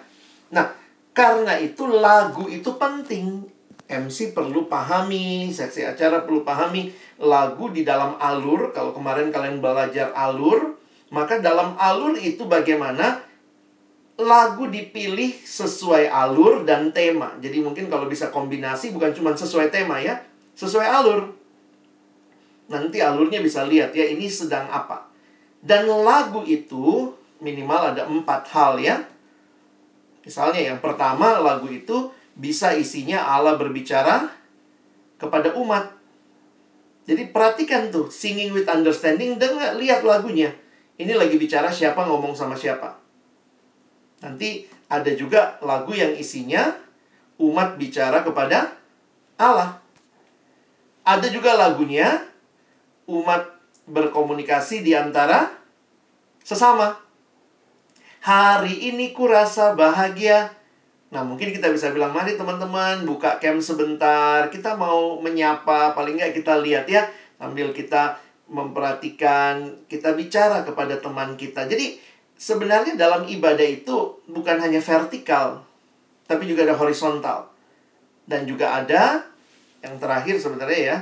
Nah, 0.53 0.69
karena 1.17 1.57
itu 1.57 1.89
lagu 1.89 2.45
itu 2.53 2.77
penting. 2.77 3.49
MC 3.93 4.33
perlu 4.33 4.65
pahami, 4.67 5.53
seksi 5.53 5.85
acara 5.85 6.25
perlu 6.25 6.41
pahami 6.41 6.89
lagu 7.21 7.69
di 7.69 7.85
dalam 7.85 8.17
alur. 8.17 8.73
Kalau 8.73 8.97
kemarin 8.97 9.29
kalian 9.29 9.61
belajar 9.61 10.11
alur, 10.17 10.81
maka 11.13 11.39
dalam 11.39 11.77
alur 11.77 12.17
itu 12.17 12.49
bagaimana 12.49 13.21
lagu 14.17 14.69
dipilih 14.69 15.37
sesuai 15.45 16.09
alur 16.09 16.65
dan 16.65 16.93
tema. 16.93 17.37
Jadi 17.41 17.61
mungkin 17.61 17.93
kalau 17.93 18.09
bisa 18.09 18.33
kombinasi 18.33 18.93
bukan 18.93 19.13
cuma 19.13 19.37
sesuai 19.37 19.69
tema 19.69 20.01
ya, 20.01 20.21
sesuai 20.57 20.89
alur. 20.89 21.33
Nanti 22.73 23.05
alurnya 23.05 23.45
bisa 23.45 23.69
lihat 23.69 23.93
ya 23.93 24.09
ini 24.09 24.29
sedang 24.29 24.69
apa. 24.73 25.13
Dan 25.63 25.87
lagu 25.87 26.43
itu 26.43 27.13
minimal 27.43 27.95
ada 27.95 28.09
empat 28.09 28.49
hal 28.55 28.81
ya. 28.81 29.03
Misalnya 30.23 30.73
yang 30.73 30.79
pertama 30.79 31.43
lagu 31.43 31.67
itu 31.67 32.11
bisa 32.37 32.73
isinya 32.77 33.23
Allah 33.23 33.57
berbicara 33.57 34.31
kepada 35.21 35.55
umat. 35.59 35.93
Jadi 37.03 37.35
perhatikan 37.35 37.91
tuh, 37.91 38.09
singing 38.09 38.55
with 38.55 38.71
understanding, 38.71 39.39
dengar, 39.39 39.75
lihat 39.75 40.07
lagunya. 40.07 40.55
Ini 40.97 41.19
lagi 41.19 41.35
bicara 41.35 41.71
siapa 41.71 42.07
ngomong 42.07 42.37
sama 42.37 42.55
siapa. 42.55 42.95
Nanti 44.23 44.71
ada 44.87 45.11
juga 45.19 45.59
lagu 45.65 45.91
yang 45.97 46.15
isinya 46.15 46.79
umat 47.43 47.75
bicara 47.75 48.23
kepada 48.23 48.71
Allah. 49.35 49.83
Ada 51.03 51.27
juga 51.27 51.59
lagunya 51.59 52.23
umat 53.11 53.51
berkomunikasi 53.91 54.87
di 54.87 54.95
antara 54.95 55.51
sesama. 56.47 57.03
Hari 58.23 58.95
ini 58.95 59.11
kurasa 59.11 59.75
bahagia. 59.75 60.55
Nah, 61.13 61.21
mungkin 61.21 61.53
kita 61.53 61.69
bisa 61.69 61.93
bilang, 61.93 62.17
mari 62.17 62.41
teman-teman 62.41 63.05
buka 63.05 63.37
camp 63.37 63.61
sebentar. 63.61 64.49
Kita 64.49 64.81
mau 64.81 65.21
menyapa, 65.21 65.93
paling 65.93 66.17
nggak 66.17 66.33
kita 66.41 66.57
lihat 66.65 66.89
ya. 66.89 67.05
Sambil 67.37 67.77
kita 67.77 68.17
memperhatikan, 68.49 69.77
kita 69.93 70.17
bicara 70.17 70.65
kepada 70.65 70.97
teman 70.97 71.37
kita. 71.37 71.69
Jadi, 71.69 72.01
sebenarnya 72.41 72.97
dalam 72.97 73.29
ibadah 73.29 73.69
itu 73.69 74.25
bukan 74.25 74.57
hanya 74.57 74.81
vertikal, 74.81 75.61
tapi 76.25 76.49
juga 76.49 76.65
ada 76.65 76.81
horizontal. 76.81 77.53
Dan 78.25 78.49
juga 78.49 78.73
ada 78.81 79.21
yang 79.85 80.01
terakhir 80.01 80.41
sebenarnya 80.41 80.81
ya, 80.81 80.97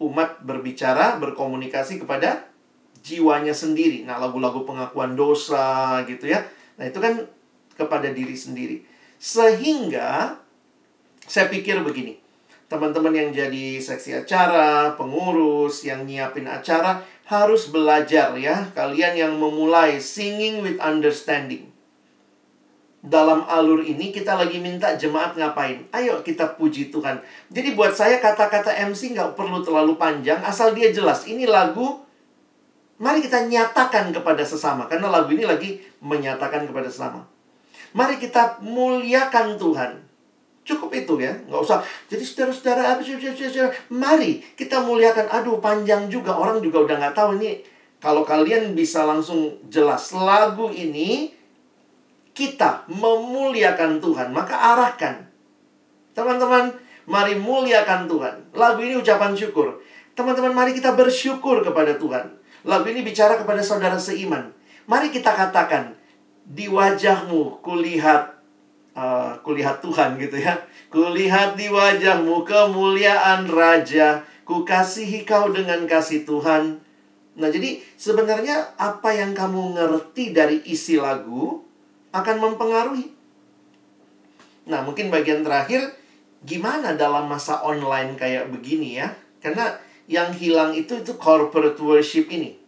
umat 0.00 0.40
berbicara, 0.40 1.20
berkomunikasi 1.20 2.00
kepada 2.00 2.48
jiwanya 3.04 3.52
sendiri. 3.52 4.08
Nah, 4.08 4.16
lagu-lagu 4.16 4.64
pengakuan 4.64 5.12
dosa 5.12 6.00
gitu 6.08 6.32
ya. 6.32 6.40
Nah, 6.80 6.88
itu 6.88 6.96
kan 6.96 7.28
kepada 7.76 8.08
diri 8.08 8.32
sendiri. 8.32 8.89
Sehingga 9.20 10.40
saya 11.28 11.52
pikir 11.52 11.84
begini. 11.84 12.16
Teman-teman 12.70 13.12
yang 13.12 13.30
jadi 13.34 13.82
seksi 13.82 14.24
acara, 14.24 14.94
pengurus, 14.96 15.84
yang 15.84 16.06
nyiapin 16.06 16.48
acara 16.48 17.04
harus 17.28 17.68
belajar 17.68 18.32
ya. 18.40 18.72
Kalian 18.72 19.18
yang 19.18 19.32
memulai 19.36 20.00
singing 20.00 20.64
with 20.64 20.80
understanding 20.80 21.70
dalam 23.00 23.48
alur 23.48 23.80
ini 23.80 24.12
kita 24.12 24.36
lagi 24.36 24.60
minta 24.60 24.92
jemaat 24.92 25.32
ngapain? 25.32 25.88
Ayo 25.96 26.20
kita 26.20 26.52
puji 26.60 26.92
Tuhan. 26.92 27.24
Jadi 27.48 27.72
buat 27.72 27.96
saya 27.96 28.20
kata-kata 28.20 28.76
MC 28.76 29.16
nggak 29.16 29.32
perlu 29.40 29.64
terlalu 29.64 29.96
panjang, 29.96 30.44
asal 30.44 30.76
dia 30.76 30.92
jelas. 30.92 31.24
Ini 31.24 31.48
lagu, 31.48 32.04
mari 33.00 33.24
kita 33.24 33.48
nyatakan 33.48 34.12
kepada 34.12 34.44
sesama. 34.44 34.84
Karena 34.84 35.08
lagu 35.08 35.32
ini 35.32 35.48
lagi 35.48 35.80
menyatakan 36.04 36.68
kepada 36.68 36.92
sesama. 36.92 37.24
Mari 37.96 38.22
kita 38.22 38.62
muliakan 38.62 39.58
Tuhan. 39.58 39.92
Cukup 40.62 40.94
itu 40.94 41.18
ya, 41.18 41.34
nggak 41.50 41.62
usah. 41.66 41.82
Jadi 42.06 42.22
saudara-saudara, 42.22 43.00
mari 43.90 44.44
kita 44.54 44.78
muliakan. 44.84 45.26
Aduh, 45.26 45.58
panjang 45.58 46.06
juga. 46.06 46.36
Orang 46.36 46.62
juga 46.62 46.86
udah 46.86 46.96
nggak 47.00 47.16
tahu 47.16 47.40
ini. 47.42 47.66
Kalau 48.00 48.22
kalian 48.24 48.72
bisa 48.72 49.04
langsung 49.04 49.60
jelas 49.68 50.14
lagu 50.14 50.70
ini, 50.70 51.34
kita 52.32 52.88
memuliakan 52.88 54.00
Tuhan, 54.00 54.32
maka 54.32 54.56
arahkan. 54.56 55.28
Teman-teman, 56.16 56.72
mari 57.04 57.36
muliakan 57.36 58.08
Tuhan. 58.08 58.34
Lagu 58.56 58.80
ini 58.80 58.96
ucapan 58.96 59.36
syukur. 59.36 59.84
Teman-teman, 60.16 60.56
mari 60.56 60.72
kita 60.72 60.96
bersyukur 60.96 61.60
kepada 61.60 61.98
Tuhan. 62.00 62.40
Lagu 62.64 62.86
ini 62.88 63.04
bicara 63.04 63.36
kepada 63.36 63.60
saudara 63.60 64.00
seiman. 64.00 64.52
Mari 64.88 65.12
kita 65.12 65.36
katakan, 65.36 65.99
di 66.50 66.66
wajahmu 66.66 67.62
kulihat 67.62 68.34
uh, 68.98 69.38
kulihat 69.46 69.78
Tuhan 69.78 70.18
gitu 70.18 70.34
ya. 70.42 70.58
Kulihat 70.90 71.54
di 71.54 71.70
wajahmu 71.70 72.42
kemuliaan 72.42 73.46
Raja. 73.46 74.26
Kukasihi 74.42 75.22
kau 75.22 75.54
dengan 75.54 75.86
kasih 75.86 76.26
Tuhan. 76.26 76.82
Nah, 77.38 77.48
jadi 77.54 77.78
sebenarnya 77.94 78.74
apa 78.74 79.14
yang 79.14 79.30
kamu 79.30 79.78
ngerti 79.78 80.34
dari 80.34 80.58
isi 80.66 80.98
lagu 80.98 81.62
akan 82.10 82.36
mempengaruhi. 82.42 83.14
Nah, 84.66 84.82
mungkin 84.82 85.14
bagian 85.14 85.46
terakhir, 85.46 85.94
gimana 86.42 86.98
dalam 86.98 87.30
masa 87.30 87.62
online 87.62 88.18
kayak 88.18 88.50
begini 88.50 88.98
ya? 88.98 89.14
Karena 89.38 89.78
yang 90.10 90.34
hilang 90.34 90.74
itu 90.74 90.98
itu 90.98 91.14
corporate 91.14 91.78
worship 91.78 92.26
ini. 92.34 92.58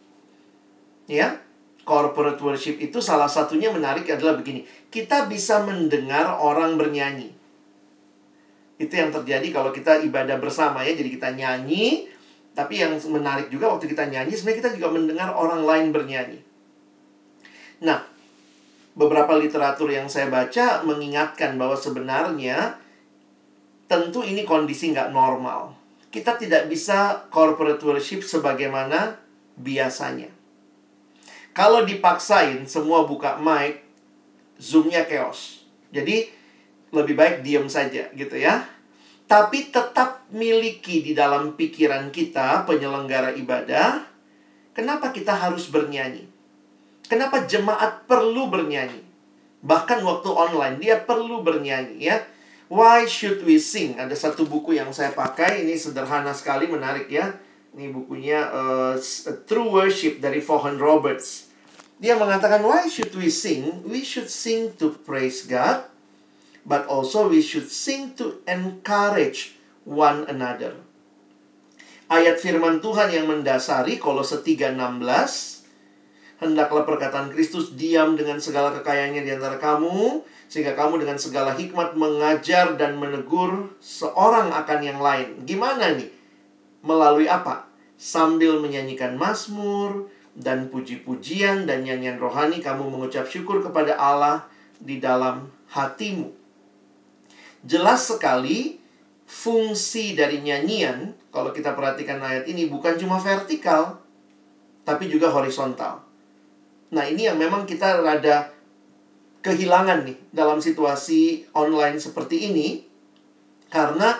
Ya, 1.11 1.43
corporate 1.83 2.39
worship 2.39 2.79
itu 2.79 3.03
salah 3.03 3.27
satunya 3.27 3.71
menarik 3.71 4.07
adalah 4.11 4.39
begini. 4.39 4.63
Kita 4.91 5.27
bisa 5.27 5.63
mendengar 5.67 6.39
orang 6.39 6.79
bernyanyi. 6.79 7.31
Itu 8.79 8.95
yang 8.99 9.15
terjadi 9.15 9.47
kalau 9.55 9.71
kita 9.71 10.03
ibadah 10.03 10.39
bersama 10.39 10.83
ya. 10.83 10.95
Jadi 10.95 11.11
kita 11.15 11.35
nyanyi, 11.35 12.07
tapi 12.53 12.83
yang 12.83 12.95
menarik 13.11 13.49
juga 13.49 13.73
waktu 13.73 13.89
kita 13.89 14.11
nyanyi 14.11 14.33
sebenarnya 14.37 14.59
kita 14.61 14.71
juga 14.77 14.89
mendengar 14.93 15.29
orang 15.33 15.63
lain 15.65 15.87
bernyanyi. 15.95 16.39
Nah, 17.83 18.05
beberapa 18.93 19.35
literatur 19.35 19.91
yang 19.91 20.07
saya 20.07 20.29
baca 20.29 20.85
mengingatkan 20.85 21.57
bahwa 21.57 21.75
sebenarnya 21.75 22.79
tentu 23.89 24.23
ini 24.23 24.45
kondisi 24.47 24.93
nggak 24.93 25.11
normal. 25.11 25.75
Kita 26.13 26.37
tidak 26.37 26.69
bisa 26.69 27.25
corporate 27.33 27.81
worship 27.81 28.21
sebagaimana 28.21 29.17
biasanya. 29.57 30.42
Kalau 31.53 31.85
dipaksain 31.85 32.65
semua 32.65 33.05
buka 33.05 33.37
mic, 33.37 33.85
zoomnya 34.57 35.05
chaos. 35.05 35.69
Jadi 35.93 36.33
lebih 36.93 37.17
baik 37.17 37.45
diam 37.45 37.69
saja 37.69 38.09
gitu 38.13 38.37
ya. 38.37 38.65
Tapi 39.29 39.73
tetap 39.73 40.29
miliki 40.33 41.01
di 41.01 41.13
dalam 41.17 41.57
pikiran 41.57 42.13
kita 42.13 42.69
penyelenggara 42.69 43.33
ibadah, 43.37 44.05
kenapa 44.77 45.09
kita 45.13 45.33
harus 45.33 45.73
bernyanyi? 45.73 46.29
Kenapa 47.09 47.45
jemaat 47.45 48.05
perlu 48.09 48.49
bernyanyi? 48.49 49.05
Bahkan 49.61 50.01
waktu 50.05 50.29
online 50.33 50.77
dia 50.81 51.01
perlu 51.01 51.45
bernyanyi 51.45 52.09
ya. 52.09 52.21
Why 52.73 53.05
should 53.05 53.45
we 53.45 53.61
sing? 53.61 54.01
Ada 54.01 54.17
satu 54.17 54.49
buku 54.49 54.73
yang 54.81 54.89
saya 54.97 55.13
pakai 55.13 55.61
ini 55.61 55.77
sederhana 55.77 56.33
sekali 56.33 56.65
menarik 56.65 57.13
ya. 57.13 57.37
Ini 57.73 57.89
bukunya 57.89 58.53
uh, 58.53 59.01
True 59.49 59.73
Worship 59.73 60.21
dari 60.21 60.45
Vaughan 60.45 60.77
Roberts. 60.77 61.49
Dia 61.97 62.21
mengatakan 62.21 62.61
why 62.61 62.85
should 62.85 63.17
we 63.17 63.33
sing? 63.33 63.81
We 63.89 64.05
should 64.05 64.29
sing 64.29 64.77
to 64.77 64.93
praise 64.93 65.49
God, 65.49 65.89
but 66.69 66.85
also 66.85 67.33
we 67.33 67.41
should 67.41 67.73
sing 67.73 68.13
to 68.21 68.45
encourage 68.45 69.57
one 69.89 70.29
another. 70.29 70.77
Ayat 72.13 72.45
firman 72.45 72.85
Tuhan 72.85 73.09
yang 73.09 73.25
mendasari 73.25 73.97
Kolose 73.97 74.45
3:16 74.45 75.65
Hendaklah 76.43 76.83
perkataan 76.85 77.31
Kristus 77.31 77.73
diam 77.79 78.19
dengan 78.19 78.37
segala 78.43 78.75
kekayaannya 78.75 79.23
di 79.23 79.31
antara 79.31 79.63
kamu, 79.63 80.27
sehingga 80.51 80.75
kamu 80.75 81.07
dengan 81.07 81.15
segala 81.15 81.55
hikmat 81.55 81.95
mengajar 81.95 82.75
dan 82.75 82.99
menegur 82.99 83.79
seorang 83.79 84.51
akan 84.51 84.81
yang 84.83 84.99
lain. 84.99 85.47
Gimana 85.47 85.95
nih? 85.95 86.22
Melalui 86.83 87.31
apa? 87.31 87.71
Sambil 87.95 88.59
menyanyikan 88.59 89.15
mazmur 89.15 90.11
dan 90.35 90.67
puji-pujian 90.69 91.65
dan 91.71 91.87
nyanyian 91.87 92.19
rohani, 92.19 92.59
kamu 92.59 92.91
mengucap 92.91 93.31
syukur 93.31 93.63
kepada 93.63 93.95
Allah 93.95 94.47
di 94.83 94.99
dalam 94.99 95.47
hatimu. 95.71 96.35
Jelas 97.63 98.11
sekali 98.11 98.83
fungsi 99.23 100.19
dari 100.19 100.43
nyanyian, 100.43 101.15
kalau 101.31 101.55
kita 101.55 101.79
perhatikan 101.79 102.19
ayat 102.19 102.51
ini, 102.51 102.67
bukan 102.67 102.99
cuma 102.99 103.23
vertikal, 103.23 104.03
tapi 104.83 105.07
juga 105.07 105.31
horizontal. 105.31 106.03
Nah, 106.93 107.07
ini 107.07 107.31
yang 107.31 107.39
memang 107.39 107.65
kita 107.65 108.03
rada 108.03 108.51
kehilangan 109.43 110.07
nih 110.07 110.19
dalam 110.31 110.63
situasi 110.63 111.51
online 111.55 111.99
seperti 111.99 112.51
ini 112.53 112.87
karena 113.73 114.15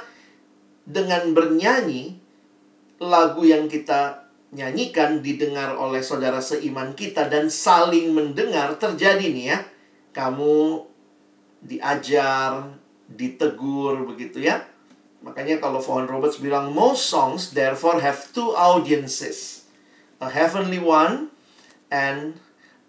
dengan 0.83 1.31
bernyanyi 1.31 2.19
lagu 3.09 3.43
yang 3.43 3.67
kita 3.67 4.23
nyanyikan 4.53 5.25
didengar 5.25 5.75
oleh 5.75 6.05
saudara 6.05 6.39
seiman 6.45 6.93
kita 6.93 7.27
dan 7.27 7.49
saling 7.49 8.13
mendengar 8.13 8.77
terjadi 8.77 9.25
nih 9.33 9.47
ya. 9.57 9.59
Kamu 10.13 10.85
diajar, 11.65 12.77
ditegur 13.09 14.05
begitu 14.05 14.45
ya. 14.45 14.61
Makanya 15.23 15.63
kalau 15.63 15.79
Vaughan 15.79 16.11
Roberts 16.11 16.43
bilang 16.43 16.75
most 16.75 17.09
songs 17.09 17.55
therefore 17.55 18.03
have 18.03 18.19
two 18.35 18.53
audiences. 18.53 19.65
A 20.23 20.29
heavenly 20.31 20.79
one 20.79 21.33
and 21.91 22.39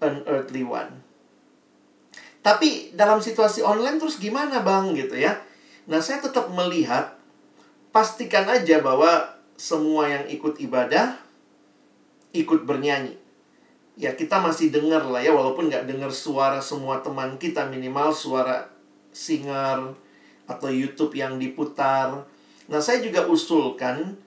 an 0.01 0.25
earthly 0.25 0.65
one. 0.65 1.01
Tapi 2.43 2.91
dalam 2.91 3.23
situasi 3.23 3.63
online 3.63 3.97
terus 4.03 4.19
gimana 4.19 4.59
bang 4.59 4.91
gitu 4.93 5.15
ya? 5.15 5.39
Nah 5.87 6.03
saya 6.03 6.19
tetap 6.19 6.51
melihat 6.51 7.15
pastikan 7.95 8.49
aja 8.49 8.83
bahwa 8.83 9.32
semua 9.57 10.09
yang 10.09 10.25
ikut 10.29 10.59
ibadah 10.59 11.17
ikut 12.33 12.65
bernyanyi. 12.65 13.21
ya 13.93 14.17
kita 14.17 14.41
masih 14.41 14.73
dengar 14.73 15.05
lah 15.05 15.21
ya 15.21 15.29
walaupun 15.29 15.69
nggak 15.69 15.85
dengar 15.85 16.09
suara 16.09 16.57
semua 16.57 16.97
teman 17.05 17.37
kita 17.37 17.69
minimal 17.69 18.09
suara 18.09 18.65
singer 19.13 19.93
atau 20.49 20.69
YouTube 20.73 21.13
yang 21.13 21.37
diputar. 21.37 22.25
Nah 22.65 22.81
saya 22.81 23.05
juga 23.05 23.29
usulkan 23.29 24.17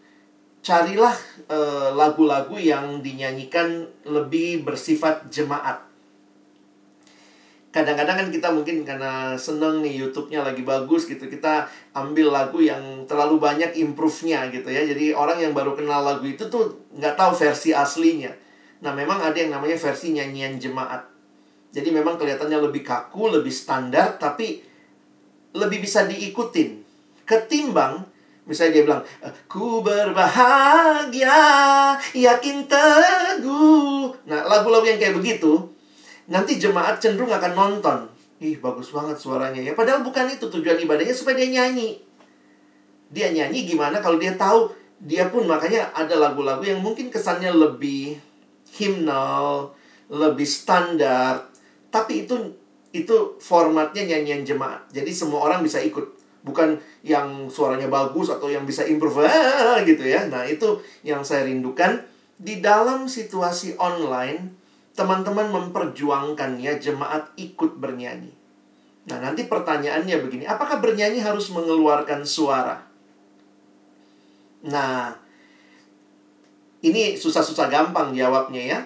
carilah 0.62 1.14
eh, 1.50 1.90
lagu-lagu 1.94 2.54
yang 2.58 3.02
dinyanyikan 3.02 3.90
lebih 4.06 4.62
bersifat 4.62 5.26
jemaat 5.30 5.85
kadang-kadang 7.76 8.16
kan 8.24 8.28
kita 8.32 8.48
mungkin 8.48 8.88
karena 8.88 9.36
seneng 9.36 9.84
nih 9.84 10.00
YouTube-nya 10.00 10.40
lagi 10.40 10.64
bagus 10.64 11.04
gitu 11.04 11.28
kita 11.28 11.68
ambil 11.92 12.32
lagu 12.32 12.64
yang 12.64 13.04
terlalu 13.04 13.36
banyak 13.36 13.76
improve-nya 13.76 14.48
gitu 14.48 14.72
ya. 14.72 14.80
Jadi 14.80 15.12
orang 15.12 15.36
yang 15.44 15.52
baru 15.52 15.76
kenal 15.76 16.00
lagu 16.00 16.24
itu 16.24 16.48
tuh 16.48 16.88
nggak 16.96 17.20
tahu 17.20 17.36
versi 17.36 17.76
aslinya. 17.76 18.32
Nah 18.80 18.96
memang 18.96 19.20
ada 19.20 19.36
yang 19.36 19.52
namanya 19.52 19.76
versi 19.76 20.16
nyanyian 20.16 20.56
jemaat. 20.56 21.04
Jadi 21.68 21.92
memang 21.92 22.16
kelihatannya 22.16 22.64
lebih 22.64 22.80
kaku 22.80 23.28
lebih 23.28 23.52
standar 23.52 24.16
tapi 24.16 24.64
lebih 25.52 25.84
bisa 25.84 26.08
diikutin. 26.08 26.80
Ketimbang 27.28 28.08
misalnya 28.48 28.80
dia 28.80 28.84
bilang 28.88 29.02
ku 29.44 29.84
berbahagia 29.84 31.36
yakin 32.16 32.64
teguh. 32.64 34.16
Nah 34.24 34.48
lagu-lagu 34.48 34.88
yang 34.88 34.96
kayak 34.96 35.20
begitu 35.20 35.75
nanti 36.26 36.58
jemaat 36.58 36.98
cenderung 36.98 37.30
akan 37.30 37.52
nonton. 37.54 37.98
Ih, 38.36 38.60
bagus 38.60 38.92
banget 38.92 39.16
suaranya 39.16 39.62
ya. 39.64 39.72
Padahal 39.72 40.04
bukan 40.04 40.28
itu 40.28 40.46
tujuan 40.52 40.76
ibadahnya 40.76 41.16
supaya 41.16 41.40
dia 41.40 41.48
nyanyi. 41.48 42.02
Dia 43.08 43.32
nyanyi 43.32 43.64
gimana 43.64 44.02
kalau 44.02 44.20
dia 44.20 44.34
tahu 44.36 44.68
dia 45.00 45.28
pun 45.28 45.44
makanya 45.44 45.92
ada 45.92 46.16
lagu-lagu 46.16 46.64
yang 46.64 46.80
mungkin 46.80 47.12
kesannya 47.12 47.52
lebih 47.52 48.16
himnal, 48.76 49.72
lebih 50.08 50.44
standar, 50.48 51.48
tapi 51.92 52.24
itu 52.24 52.34
itu 52.96 53.36
formatnya 53.40 54.08
nyanyian 54.08 54.44
jemaat. 54.44 54.88
Jadi 54.88 55.12
semua 55.12 55.44
orang 55.44 55.60
bisa 55.60 55.80
ikut. 55.84 56.16
Bukan 56.46 56.78
yang 57.02 57.50
suaranya 57.50 57.90
bagus 57.90 58.30
atau 58.30 58.46
yang 58.46 58.62
bisa 58.62 58.86
improve 58.86 59.26
ah, 59.26 59.82
gitu 59.82 60.06
ya. 60.06 60.30
Nah, 60.30 60.46
itu 60.46 60.78
yang 61.02 61.26
saya 61.26 61.42
rindukan 61.44 62.06
di 62.38 62.62
dalam 62.62 63.10
situasi 63.10 63.74
online 63.76 64.55
teman-teman 64.96 65.52
memperjuangkannya, 65.52 66.80
jemaat 66.80 67.36
ikut 67.36 67.76
bernyanyi. 67.76 68.32
Nah, 69.06 69.22
nanti 69.22 69.46
pertanyaannya 69.46 70.16
begini, 70.24 70.44
apakah 70.48 70.82
bernyanyi 70.82 71.22
harus 71.22 71.52
mengeluarkan 71.54 72.26
suara? 72.26 72.82
Nah, 74.66 75.14
ini 76.82 77.14
susah-susah 77.14 77.70
gampang 77.70 78.16
jawabnya 78.16 78.62
ya. 78.62 78.80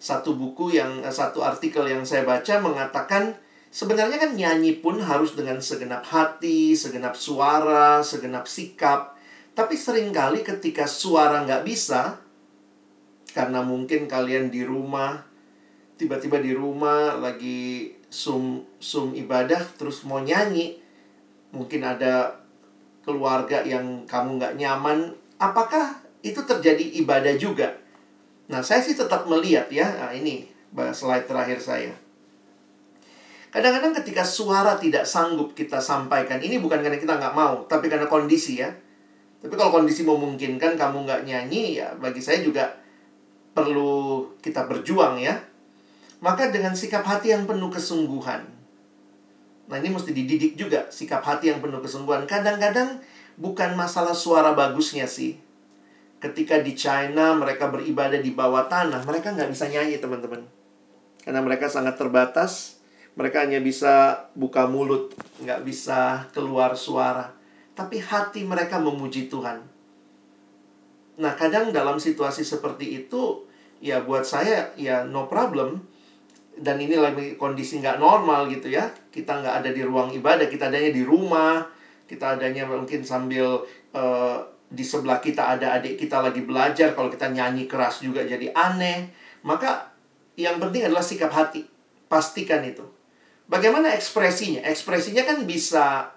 Satu 0.00 0.38
buku 0.38 0.78
yang 0.78 1.04
satu 1.10 1.44
artikel 1.44 1.84
yang 1.84 2.06
saya 2.06 2.24
baca 2.24 2.62
mengatakan 2.62 3.36
sebenarnya 3.68 4.16
kan 4.16 4.32
nyanyi 4.32 4.78
pun 4.78 5.02
harus 5.02 5.36
dengan 5.36 5.60
segenap 5.60 6.06
hati, 6.06 6.72
segenap 6.72 7.12
suara, 7.12 8.00
segenap 8.00 8.48
sikap. 8.48 9.18
Tapi 9.56 9.74
sering 9.76 10.12
kali 10.12 10.40
ketika 10.44 10.84
suara 10.88 11.44
nggak 11.44 11.64
bisa, 11.64 12.20
karena 13.36 13.60
mungkin 13.60 14.08
kalian 14.08 14.48
di 14.48 14.64
rumah 14.64 15.20
tiba-tiba 16.00 16.40
di 16.40 16.56
rumah 16.56 17.20
lagi 17.20 17.92
sum 18.08 18.64
sum 18.80 19.12
ibadah 19.12 19.60
terus 19.76 20.08
mau 20.08 20.24
nyanyi 20.24 20.80
mungkin 21.52 21.84
ada 21.84 22.32
keluarga 23.04 23.60
yang 23.60 24.08
kamu 24.08 24.40
nggak 24.40 24.56
nyaman 24.56 25.12
apakah 25.36 26.00
itu 26.24 26.40
terjadi 26.42 26.82
ibadah 27.04 27.36
juga? 27.36 27.76
Nah 28.48 28.64
saya 28.64 28.80
sih 28.80 28.96
tetap 28.96 29.28
melihat 29.28 29.68
ya 29.68 29.84
nah, 29.84 30.12
ini 30.16 30.48
slide 30.96 31.28
terakhir 31.28 31.60
saya. 31.60 31.92
Kadang-kadang 33.52 33.96
ketika 34.00 34.24
suara 34.24 34.80
tidak 34.80 35.04
sanggup 35.04 35.52
kita 35.52 35.80
sampaikan 35.80 36.40
ini 36.40 36.56
bukan 36.56 36.80
karena 36.80 36.96
kita 36.96 37.20
nggak 37.20 37.36
mau 37.36 37.68
tapi 37.68 37.92
karena 37.92 38.08
kondisi 38.08 38.64
ya. 38.64 38.72
Tapi 39.44 39.52
kalau 39.54 39.70
kondisi 39.70 40.02
memungkinkan 40.02 40.80
kamu 40.80 41.04
nggak 41.04 41.22
nyanyi 41.28 41.78
ya 41.78 41.92
bagi 42.00 42.18
saya 42.24 42.40
juga 42.40 42.85
perlu 43.56 44.28
kita 44.44 44.68
berjuang 44.68 45.16
ya. 45.16 45.40
Maka 46.20 46.52
dengan 46.52 46.76
sikap 46.76 47.08
hati 47.08 47.32
yang 47.32 47.48
penuh 47.48 47.72
kesungguhan. 47.72 48.44
Nah 49.66 49.76
ini 49.80 49.88
mesti 49.90 50.12
dididik 50.12 50.60
juga 50.60 50.86
sikap 50.92 51.24
hati 51.24 51.48
yang 51.48 51.64
penuh 51.64 51.80
kesungguhan. 51.80 52.28
Kadang-kadang 52.28 53.00
bukan 53.40 53.72
masalah 53.72 54.12
suara 54.12 54.52
bagusnya 54.52 55.08
sih. 55.08 55.40
Ketika 56.20 56.60
di 56.60 56.72
China 56.72 57.36
mereka 57.36 57.68
beribadah 57.68 58.20
di 58.20 58.32
bawah 58.32 58.68
tanah, 58.68 59.04
mereka 59.04 59.32
nggak 59.32 59.52
bisa 59.52 59.68
nyanyi 59.68 60.00
teman-teman. 60.00 60.48
Karena 61.20 61.40
mereka 61.44 61.68
sangat 61.68 62.00
terbatas, 62.00 62.80
mereka 63.18 63.44
hanya 63.44 63.60
bisa 63.60 64.26
buka 64.32 64.64
mulut, 64.64 65.12
nggak 65.44 65.60
bisa 65.66 66.30
keluar 66.32 66.72
suara. 66.78 67.36
Tapi 67.76 68.00
hati 68.00 68.48
mereka 68.48 68.80
memuji 68.80 69.28
Tuhan. 69.28 69.75
Nah, 71.16 71.32
kadang 71.36 71.72
dalam 71.72 71.96
situasi 71.96 72.44
seperti 72.44 73.04
itu, 73.04 73.44
ya 73.80 74.04
buat 74.04 74.24
saya 74.24 74.72
ya 74.76 75.04
no 75.04 75.28
problem. 75.28 75.80
Dan 76.56 76.80
ini 76.80 76.96
lagi 76.96 77.36
kondisi 77.36 77.80
nggak 77.80 78.00
normal 78.00 78.48
gitu 78.48 78.72
ya. 78.72 78.88
Kita 79.12 79.40
nggak 79.44 79.64
ada 79.64 79.70
di 79.72 79.82
ruang 79.84 80.12
ibadah 80.12 80.48
kita 80.48 80.72
adanya 80.72 80.92
di 80.92 81.04
rumah 81.04 81.76
kita 82.06 82.38
adanya 82.38 82.64
mungkin 82.70 83.02
sambil 83.02 83.66
uh, 83.92 84.38
di 84.66 84.82
sebelah 84.82 85.18
kita 85.18 85.58
ada 85.58 85.78
adik 85.78 85.98
kita 85.98 86.22
lagi 86.22 86.42
belajar 86.42 86.94
kalau 86.94 87.10
kita 87.10 87.30
nyanyi 87.30 87.66
keras 87.66 88.02
juga 88.02 88.22
jadi 88.22 88.50
aneh. 88.54 89.10
Maka 89.42 89.90
yang 90.38 90.62
penting 90.62 90.86
adalah 90.86 91.02
sikap 91.02 91.30
hati. 91.34 91.66
Pastikan 92.06 92.62
itu. 92.62 92.82
Bagaimana 93.46 93.94
ekspresinya? 93.94 94.62
Ekspresinya 94.66 95.26
kan 95.26 95.42
bisa 95.46 96.10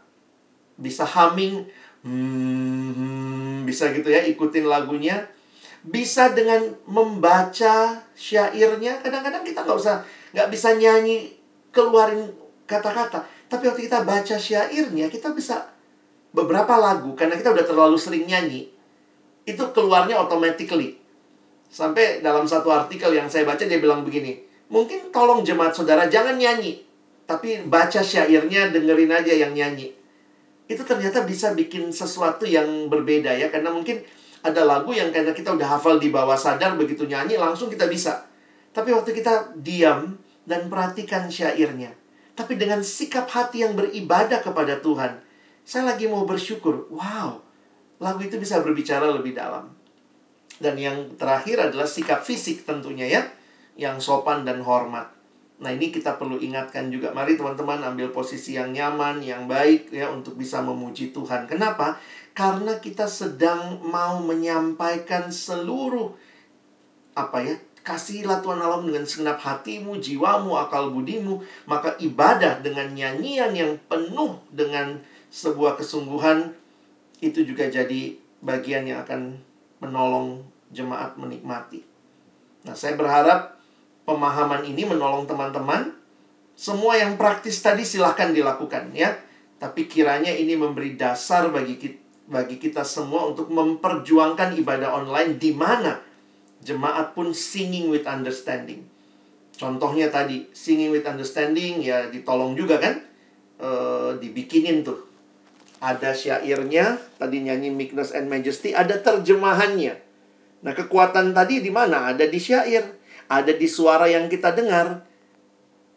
bisa 0.79 1.03
humming 1.03 1.65
hmm, 2.03 3.65
bisa 3.67 3.91
gitu 3.95 4.07
ya 4.09 4.23
ikutin 4.27 4.65
lagunya. 4.67 5.27
Bisa 5.79 6.35
dengan 6.35 6.75
membaca 6.85 8.03
syairnya. 8.13 8.99
Kadang-kadang 8.99 9.47
kita 9.47 9.63
nggak 9.63 9.79
usah 9.79 10.03
nggak 10.35 10.49
bisa 10.51 10.75
nyanyi 10.75 11.33
keluarin 11.71 12.29
kata-kata. 12.67 13.23
Tapi 13.49 13.63
waktu 13.65 13.87
kita 13.87 14.03
baca 14.03 14.35
syairnya 14.35 15.07
kita 15.07 15.31
bisa 15.31 15.71
beberapa 16.35 16.77
lagu 16.77 17.15
karena 17.17 17.33
kita 17.39 17.55
udah 17.55 17.65
terlalu 17.65 17.97
sering 17.97 18.27
nyanyi 18.27 18.69
itu 19.47 19.63
keluarnya 19.73 20.19
automatically. 20.19 20.99
Sampai 21.69 22.19
dalam 22.25 22.49
satu 22.49 22.73
artikel 22.73 23.13
yang 23.13 23.29
saya 23.29 23.45
baca 23.45 23.61
dia 23.61 23.77
bilang 23.77 24.01
begini 24.01 24.49
mungkin 24.69 25.09
tolong 25.09 25.41
jemaat 25.41 25.73
saudara 25.73 26.05
jangan 26.07 26.37
nyanyi 26.37 26.85
tapi 27.25 27.65
baca 27.65 27.99
syairnya 28.01 28.69
dengerin 28.69 29.11
aja 29.11 29.33
yang 29.33 29.51
nyanyi 29.53 29.93
itu 30.69 30.85
ternyata 30.85 31.25
bisa 31.25 31.57
bikin 31.57 31.89
sesuatu 31.89 32.45
yang 32.45 32.87
berbeda 32.93 33.33
ya 33.33 33.49
karena 33.49 33.73
mungkin 33.73 34.05
ada 34.45 34.63
lagu 34.63 34.93
yang 34.93 35.09
karena 35.09 35.33
kita 35.33 35.51
udah 35.57 35.67
hafal 35.75 35.99
di 35.99 36.13
bawah 36.13 36.37
sadar 36.37 36.77
begitu 36.77 37.09
nyanyi 37.09 37.35
langsung 37.35 37.67
kita 37.67 37.89
bisa. 37.89 38.29
Tapi 38.71 38.93
waktu 38.93 39.11
kita 39.17 39.57
diam 39.57 40.15
dan 40.45 40.69
perhatikan 40.69 41.27
syairnya, 41.27 41.91
tapi 42.37 42.55
dengan 42.55 42.79
sikap 42.79 43.27
hati 43.27 43.67
yang 43.67 43.75
beribadah 43.75 44.39
kepada 44.39 44.79
Tuhan, 44.79 45.19
saya 45.67 45.91
lagi 45.91 46.07
mau 46.07 46.23
bersyukur. 46.23 46.87
Wow, 46.87 47.43
lagu 47.99 48.21
itu 48.23 48.39
bisa 48.39 48.63
berbicara 48.63 49.11
lebih 49.11 49.35
dalam. 49.35 49.75
Dan 50.55 50.79
yang 50.79 51.19
terakhir 51.19 51.59
adalah 51.59 51.89
sikap 51.89 52.23
fisik 52.23 52.63
tentunya 52.63 53.11
ya, 53.11 53.21
yang 53.75 53.99
sopan 53.99 54.47
dan 54.47 54.63
hormat. 54.63 55.18
Nah, 55.59 55.75
ini 55.75 55.91
kita 55.91 56.15
perlu 56.15 56.39
ingatkan 56.39 56.87
juga. 56.87 57.11
Mari 57.11 57.35
teman-teman 57.35 57.83
ambil 57.83 58.15
posisi 58.15 58.55
yang 58.55 58.71
nyaman, 58.71 59.19
yang 59.19 59.43
baik 59.43 59.91
ya 59.91 60.07
untuk 60.07 60.39
bisa 60.39 60.63
memuji 60.63 61.11
Tuhan. 61.11 61.51
Kenapa? 61.51 61.99
Karena 62.31 62.79
kita 62.79 63.03
sedang 63.11 63.83
mau 63.83 64.23
menyampaikan 64.23 65.27
seluruh 65.27 66.15
apa 67.11 67.43
ya? 67.43 67.55
Kasihilah 67.83 68.39
Tuhan 68.39 68.59
Allah 68.59 68.79
dengan 68.87 69.03
segenap 69.03 69.39
hatimu, 69.43 69.99
jiwamu, 69.99 70.55
akal 70.55 70.95
budimu, 70.95 71.43
maka 71.67 71.95
ibadah 71.99 72.63
dengan 72.63 72.95
nyanyian 72.95 73.51
yang 73.51 73.75
penuh 73.91 74.39
dengan 74.51 74.99
sebuah 75.27 75.75
kesungguhan 75.75 76.55
itu 77.19 77.43
juga 77.43 77.67
jadi 77.67 78.15
bagian 78.39 78.87
yang 78.87 79.03
akan 79.03 79.35
menolong 79.83 80.43
jemaat 80.71 81.19
menikmati. 81.19 81.83
Nah, 82.63 82.75
saya 82.75 82.95
berharap 82.95 83.58
pemahaman 84.09 84.65
ini 84.65 84.89
menolong 84.89 85.29
teman-teman. 85.29 85.93
Semua 86.57 86.97
yang 86.97 87.15
praktis 87.15 87.61
tadi 87.61 87.85
silahkan 87.85 88.33
dilakukan 88.33 88.89
ya. 88.97 89.13
Tapi 89.61 89.85
kiranya 89.85 90.33
ini 90.33 90.57
memberi 90.57 90.97
dasar 90.97 91.53
bagi 91.53 91.77
kita, 91.77 91.99
bagi 92.25 92.57
kita 92.57 92.81
semua 92.81 93.29
untuk 93.29 93.53
memperjuangkan 93.53 94.57
ibadah 94.57 94.97
online 94.97 95.37
di 95.37 95.53
mana 95.53 96.01
jemaat 96.65 97.13
pun 97.13 97.31
singing 97.31 97.93
with 97.93 98.09
understanding. 98.09 98.83
Contohnya 99.59 100.07
tadi, 100.07 100.47
singing 100.55 100.95
with 100.95 101.03
understanding 101.03 101.83
ya 101.83 102.07
ditolong 102.07 102.55
juga 102.55 102.79
kan? 102.79 103.03
E, 103.59 103.69
dibikinin 104.23 104.87
tuh. 104.87 105.03
Ada 105.79 106.15
syairnya, 106.15 106.99
tadi 107.19 107.43
nyanyi 107.43 107.71
Meekness 107.71 108.11
and 108.15 108.27
Majesty, 108.27 108.75
ada 108.75 108.99
terjemahannya. 108.99 109.95
Nah, 110.59 110.75
kekuatan 110.75 111.31
tadi 111.31 111.63
di 111.63 111.71
mana? 111.71 112.11
Ada 112.11 112.27
di 112.27 112.39
syair 112.39 112.98
ada 113.29 113.53
di 113.53 113.67
suara 113.69 114.09
yang 114.09 114.25
kita 114.25 114.51
dengar. 114.57 115.05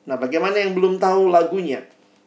Nah, 0.04 0.16
bagaimana 0.20 0.60
yang 0.60 0.76
belum 0.76 1.00
tahu 1.00 1.32
lagunya? 1.32 1.80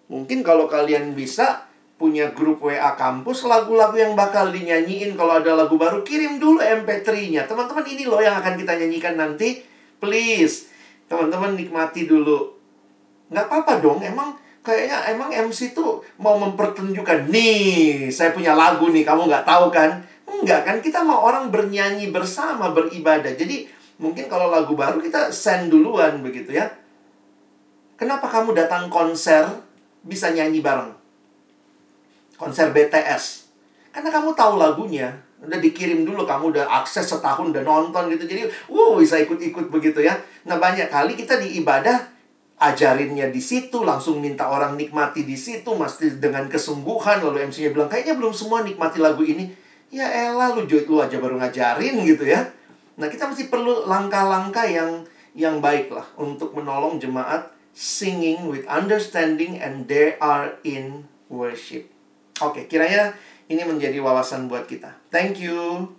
Mungkin 0.10 0.42
kalau 0.42 0.66
kalian 0.66 1.14
bisa 1.14 1.70
punya 1.96 2.34
grup 2.36 2.60
WA 2.60 2.92
kampus, 3.00 3.48
lagu-lagu 3.48 3.96
yang 3.96 4.18
bakal 4.20 4.52
dinyanyiin 4.52 5.16
kalau 5.16 5.40
ada 5.40 5.56
lagu 5.56 5.80
baru, 5.80 6.04
kirim 6.04 6.42
dulu 6.42 6.60
MP3-nya. 6.60 7.48
Teman-teman, 7.48 7.86
ini 7.88 8.04
loh 8.04 8.20
yang 8.20 8.36
akan 8.36 8.60
kita 8.60 8.76
nyanyikan 8.76 9.16
nanti. 9.16 9.64
Please, 10.02 10.68
teman-teman 11.08 11.56
nikmati 11.56 12.04
dulu. 12.04 12.52
Nggak 13.32 13.46
apa-apa 13.48 13.80
dong, 13.80 14.04
emang 14.04 14.36
kayaknya 14.60 15.08
emang 15.14 15.30
MC 15.32 15.72
tuh 15.72 16.04
mau 16.20 16.36
mempertunjukkan, 16.36 17.32
nih, 17.32 18.12
saya 18.12 18.36
punya 18.36 18.58
lagu 18.58 18.92
nih, 18.92 19.08
kamu 19.08 19.32
nggak 19.32 19.46
tahu 19.48 19.72
kan? 19.72 20.04
Enggak 20.26 20.68
kan, 20.68 20.78
kita 20.84 21.06
mau 21.06 21.24
orang 21.24 21.48
bernyanyi 21.54 22.12
bersama, 22.12 22.76
beribadah. 22.76 23.32
Jadi, 23.38 23.72
mungkin 23.96 24.28
kalau 24.28 24.52
lagu 24.52 24.76
baru 24.76 25.00
kita 25.00 25.32
send 25.32 25.72
duluan 25.72 26.20
begitu 26.20 26.56
ya. 26.56 26.68
Kenapa 27.96 28.28
kamu 28.28 28.52
datang 28.52 28.92
konser 28.92 29.48
bisa 30.04 30.28
nyanyi 30.32 30.60
bareng? 30.60 30.92
Konser 32.36 32.76
BTS. 32.76 33.48
Karena 33.96 34.12
kamu 34.12 34.36
tahu 34.36 34.60
lagunya. 34.60 35.16
Udah 35.40 35.60
dikirim 35.64 36.04
dulu, 36.04 36.28
kamu 36.28 36.52
udah 36.52 36.66
akses 36.84 37.08
setahun, 37.08 37.56
udah 37.56 37.64
nonton 37.64 38.12
gitu. 38.12 38.28
Jadi, 38.28 38.52
wow, 38.68 39.00
bisa 39.00 39.16
ikut-ikut 39.24 39.72
begitu 39.72 40.04
ya. 40.04 40.20
Nah, 40.44 40.60
banyak 40.60 40.92
kali 40.92 41.16
kita 41.16 41.40
di 41.40 41.64
ibadah, 41.64 42.04
ajarinnya 42.60 43.32
di 43.32 43.40
situ, 43.40 43.88
langsung 43.88 44.20
minta 44.20 44.52
orang 44.52 44.76
nikmati 44.76 45.24
di 45.24 45.40
situ, 45.40 45.72
mesti 45.72 46.20
dengan 46.20 46.52
kesungguhan. 46.52 47.24
Lalu 47.24 47.48
MC-nya 47.48 47.72
bilang, 47.72 47.88
kayaknya 47.88 48.20
belum 48.20 48.36
semua 48.36 48.68
nikmati 48.68 49.00
lagu 49.00 49.24
ini. 49.24 49.48
Ya 49.88 50.12
elah, 50.12 50.52
lu, 50.52 50.68
lu 50.68 50.96
aja 51.00 51.16
baru 51.16 51.40
ngajarin 51.40 51.96
gitu 52.04 52.28
ya. 52.28 52.52
Nah, 52.96 53.08
kita 53.12 53.28
mesti 53.28 53.52
perlu 53.52 53.88
langkah-langkah 53.88 54.66
yang 54.68 55.04
yang 55.36 55.60
baik 55.60 55.92
lah 55.92 56.08
untuk 56.16 56.56
menolong 56.56 56.96
jemaat 56.96 57.52
singing 57.76 58.48
with 58.48 58.64
understanding 58.72 59.60
and 59.60 59.92
they 59.92 60.16
are 60.24 60.56
in 60.64 61.12
worship. 61.28 61.92
Oke, 62.40 62.72
kiranya 62.72 63.12
ini 63.52 63.68
menjadi 63.68 64.00
wawasan 64.00 64.48
buat 64.48 64.64
kita. 64.64 64.96
Thank 65.12 65.44
you. 65.44 65.92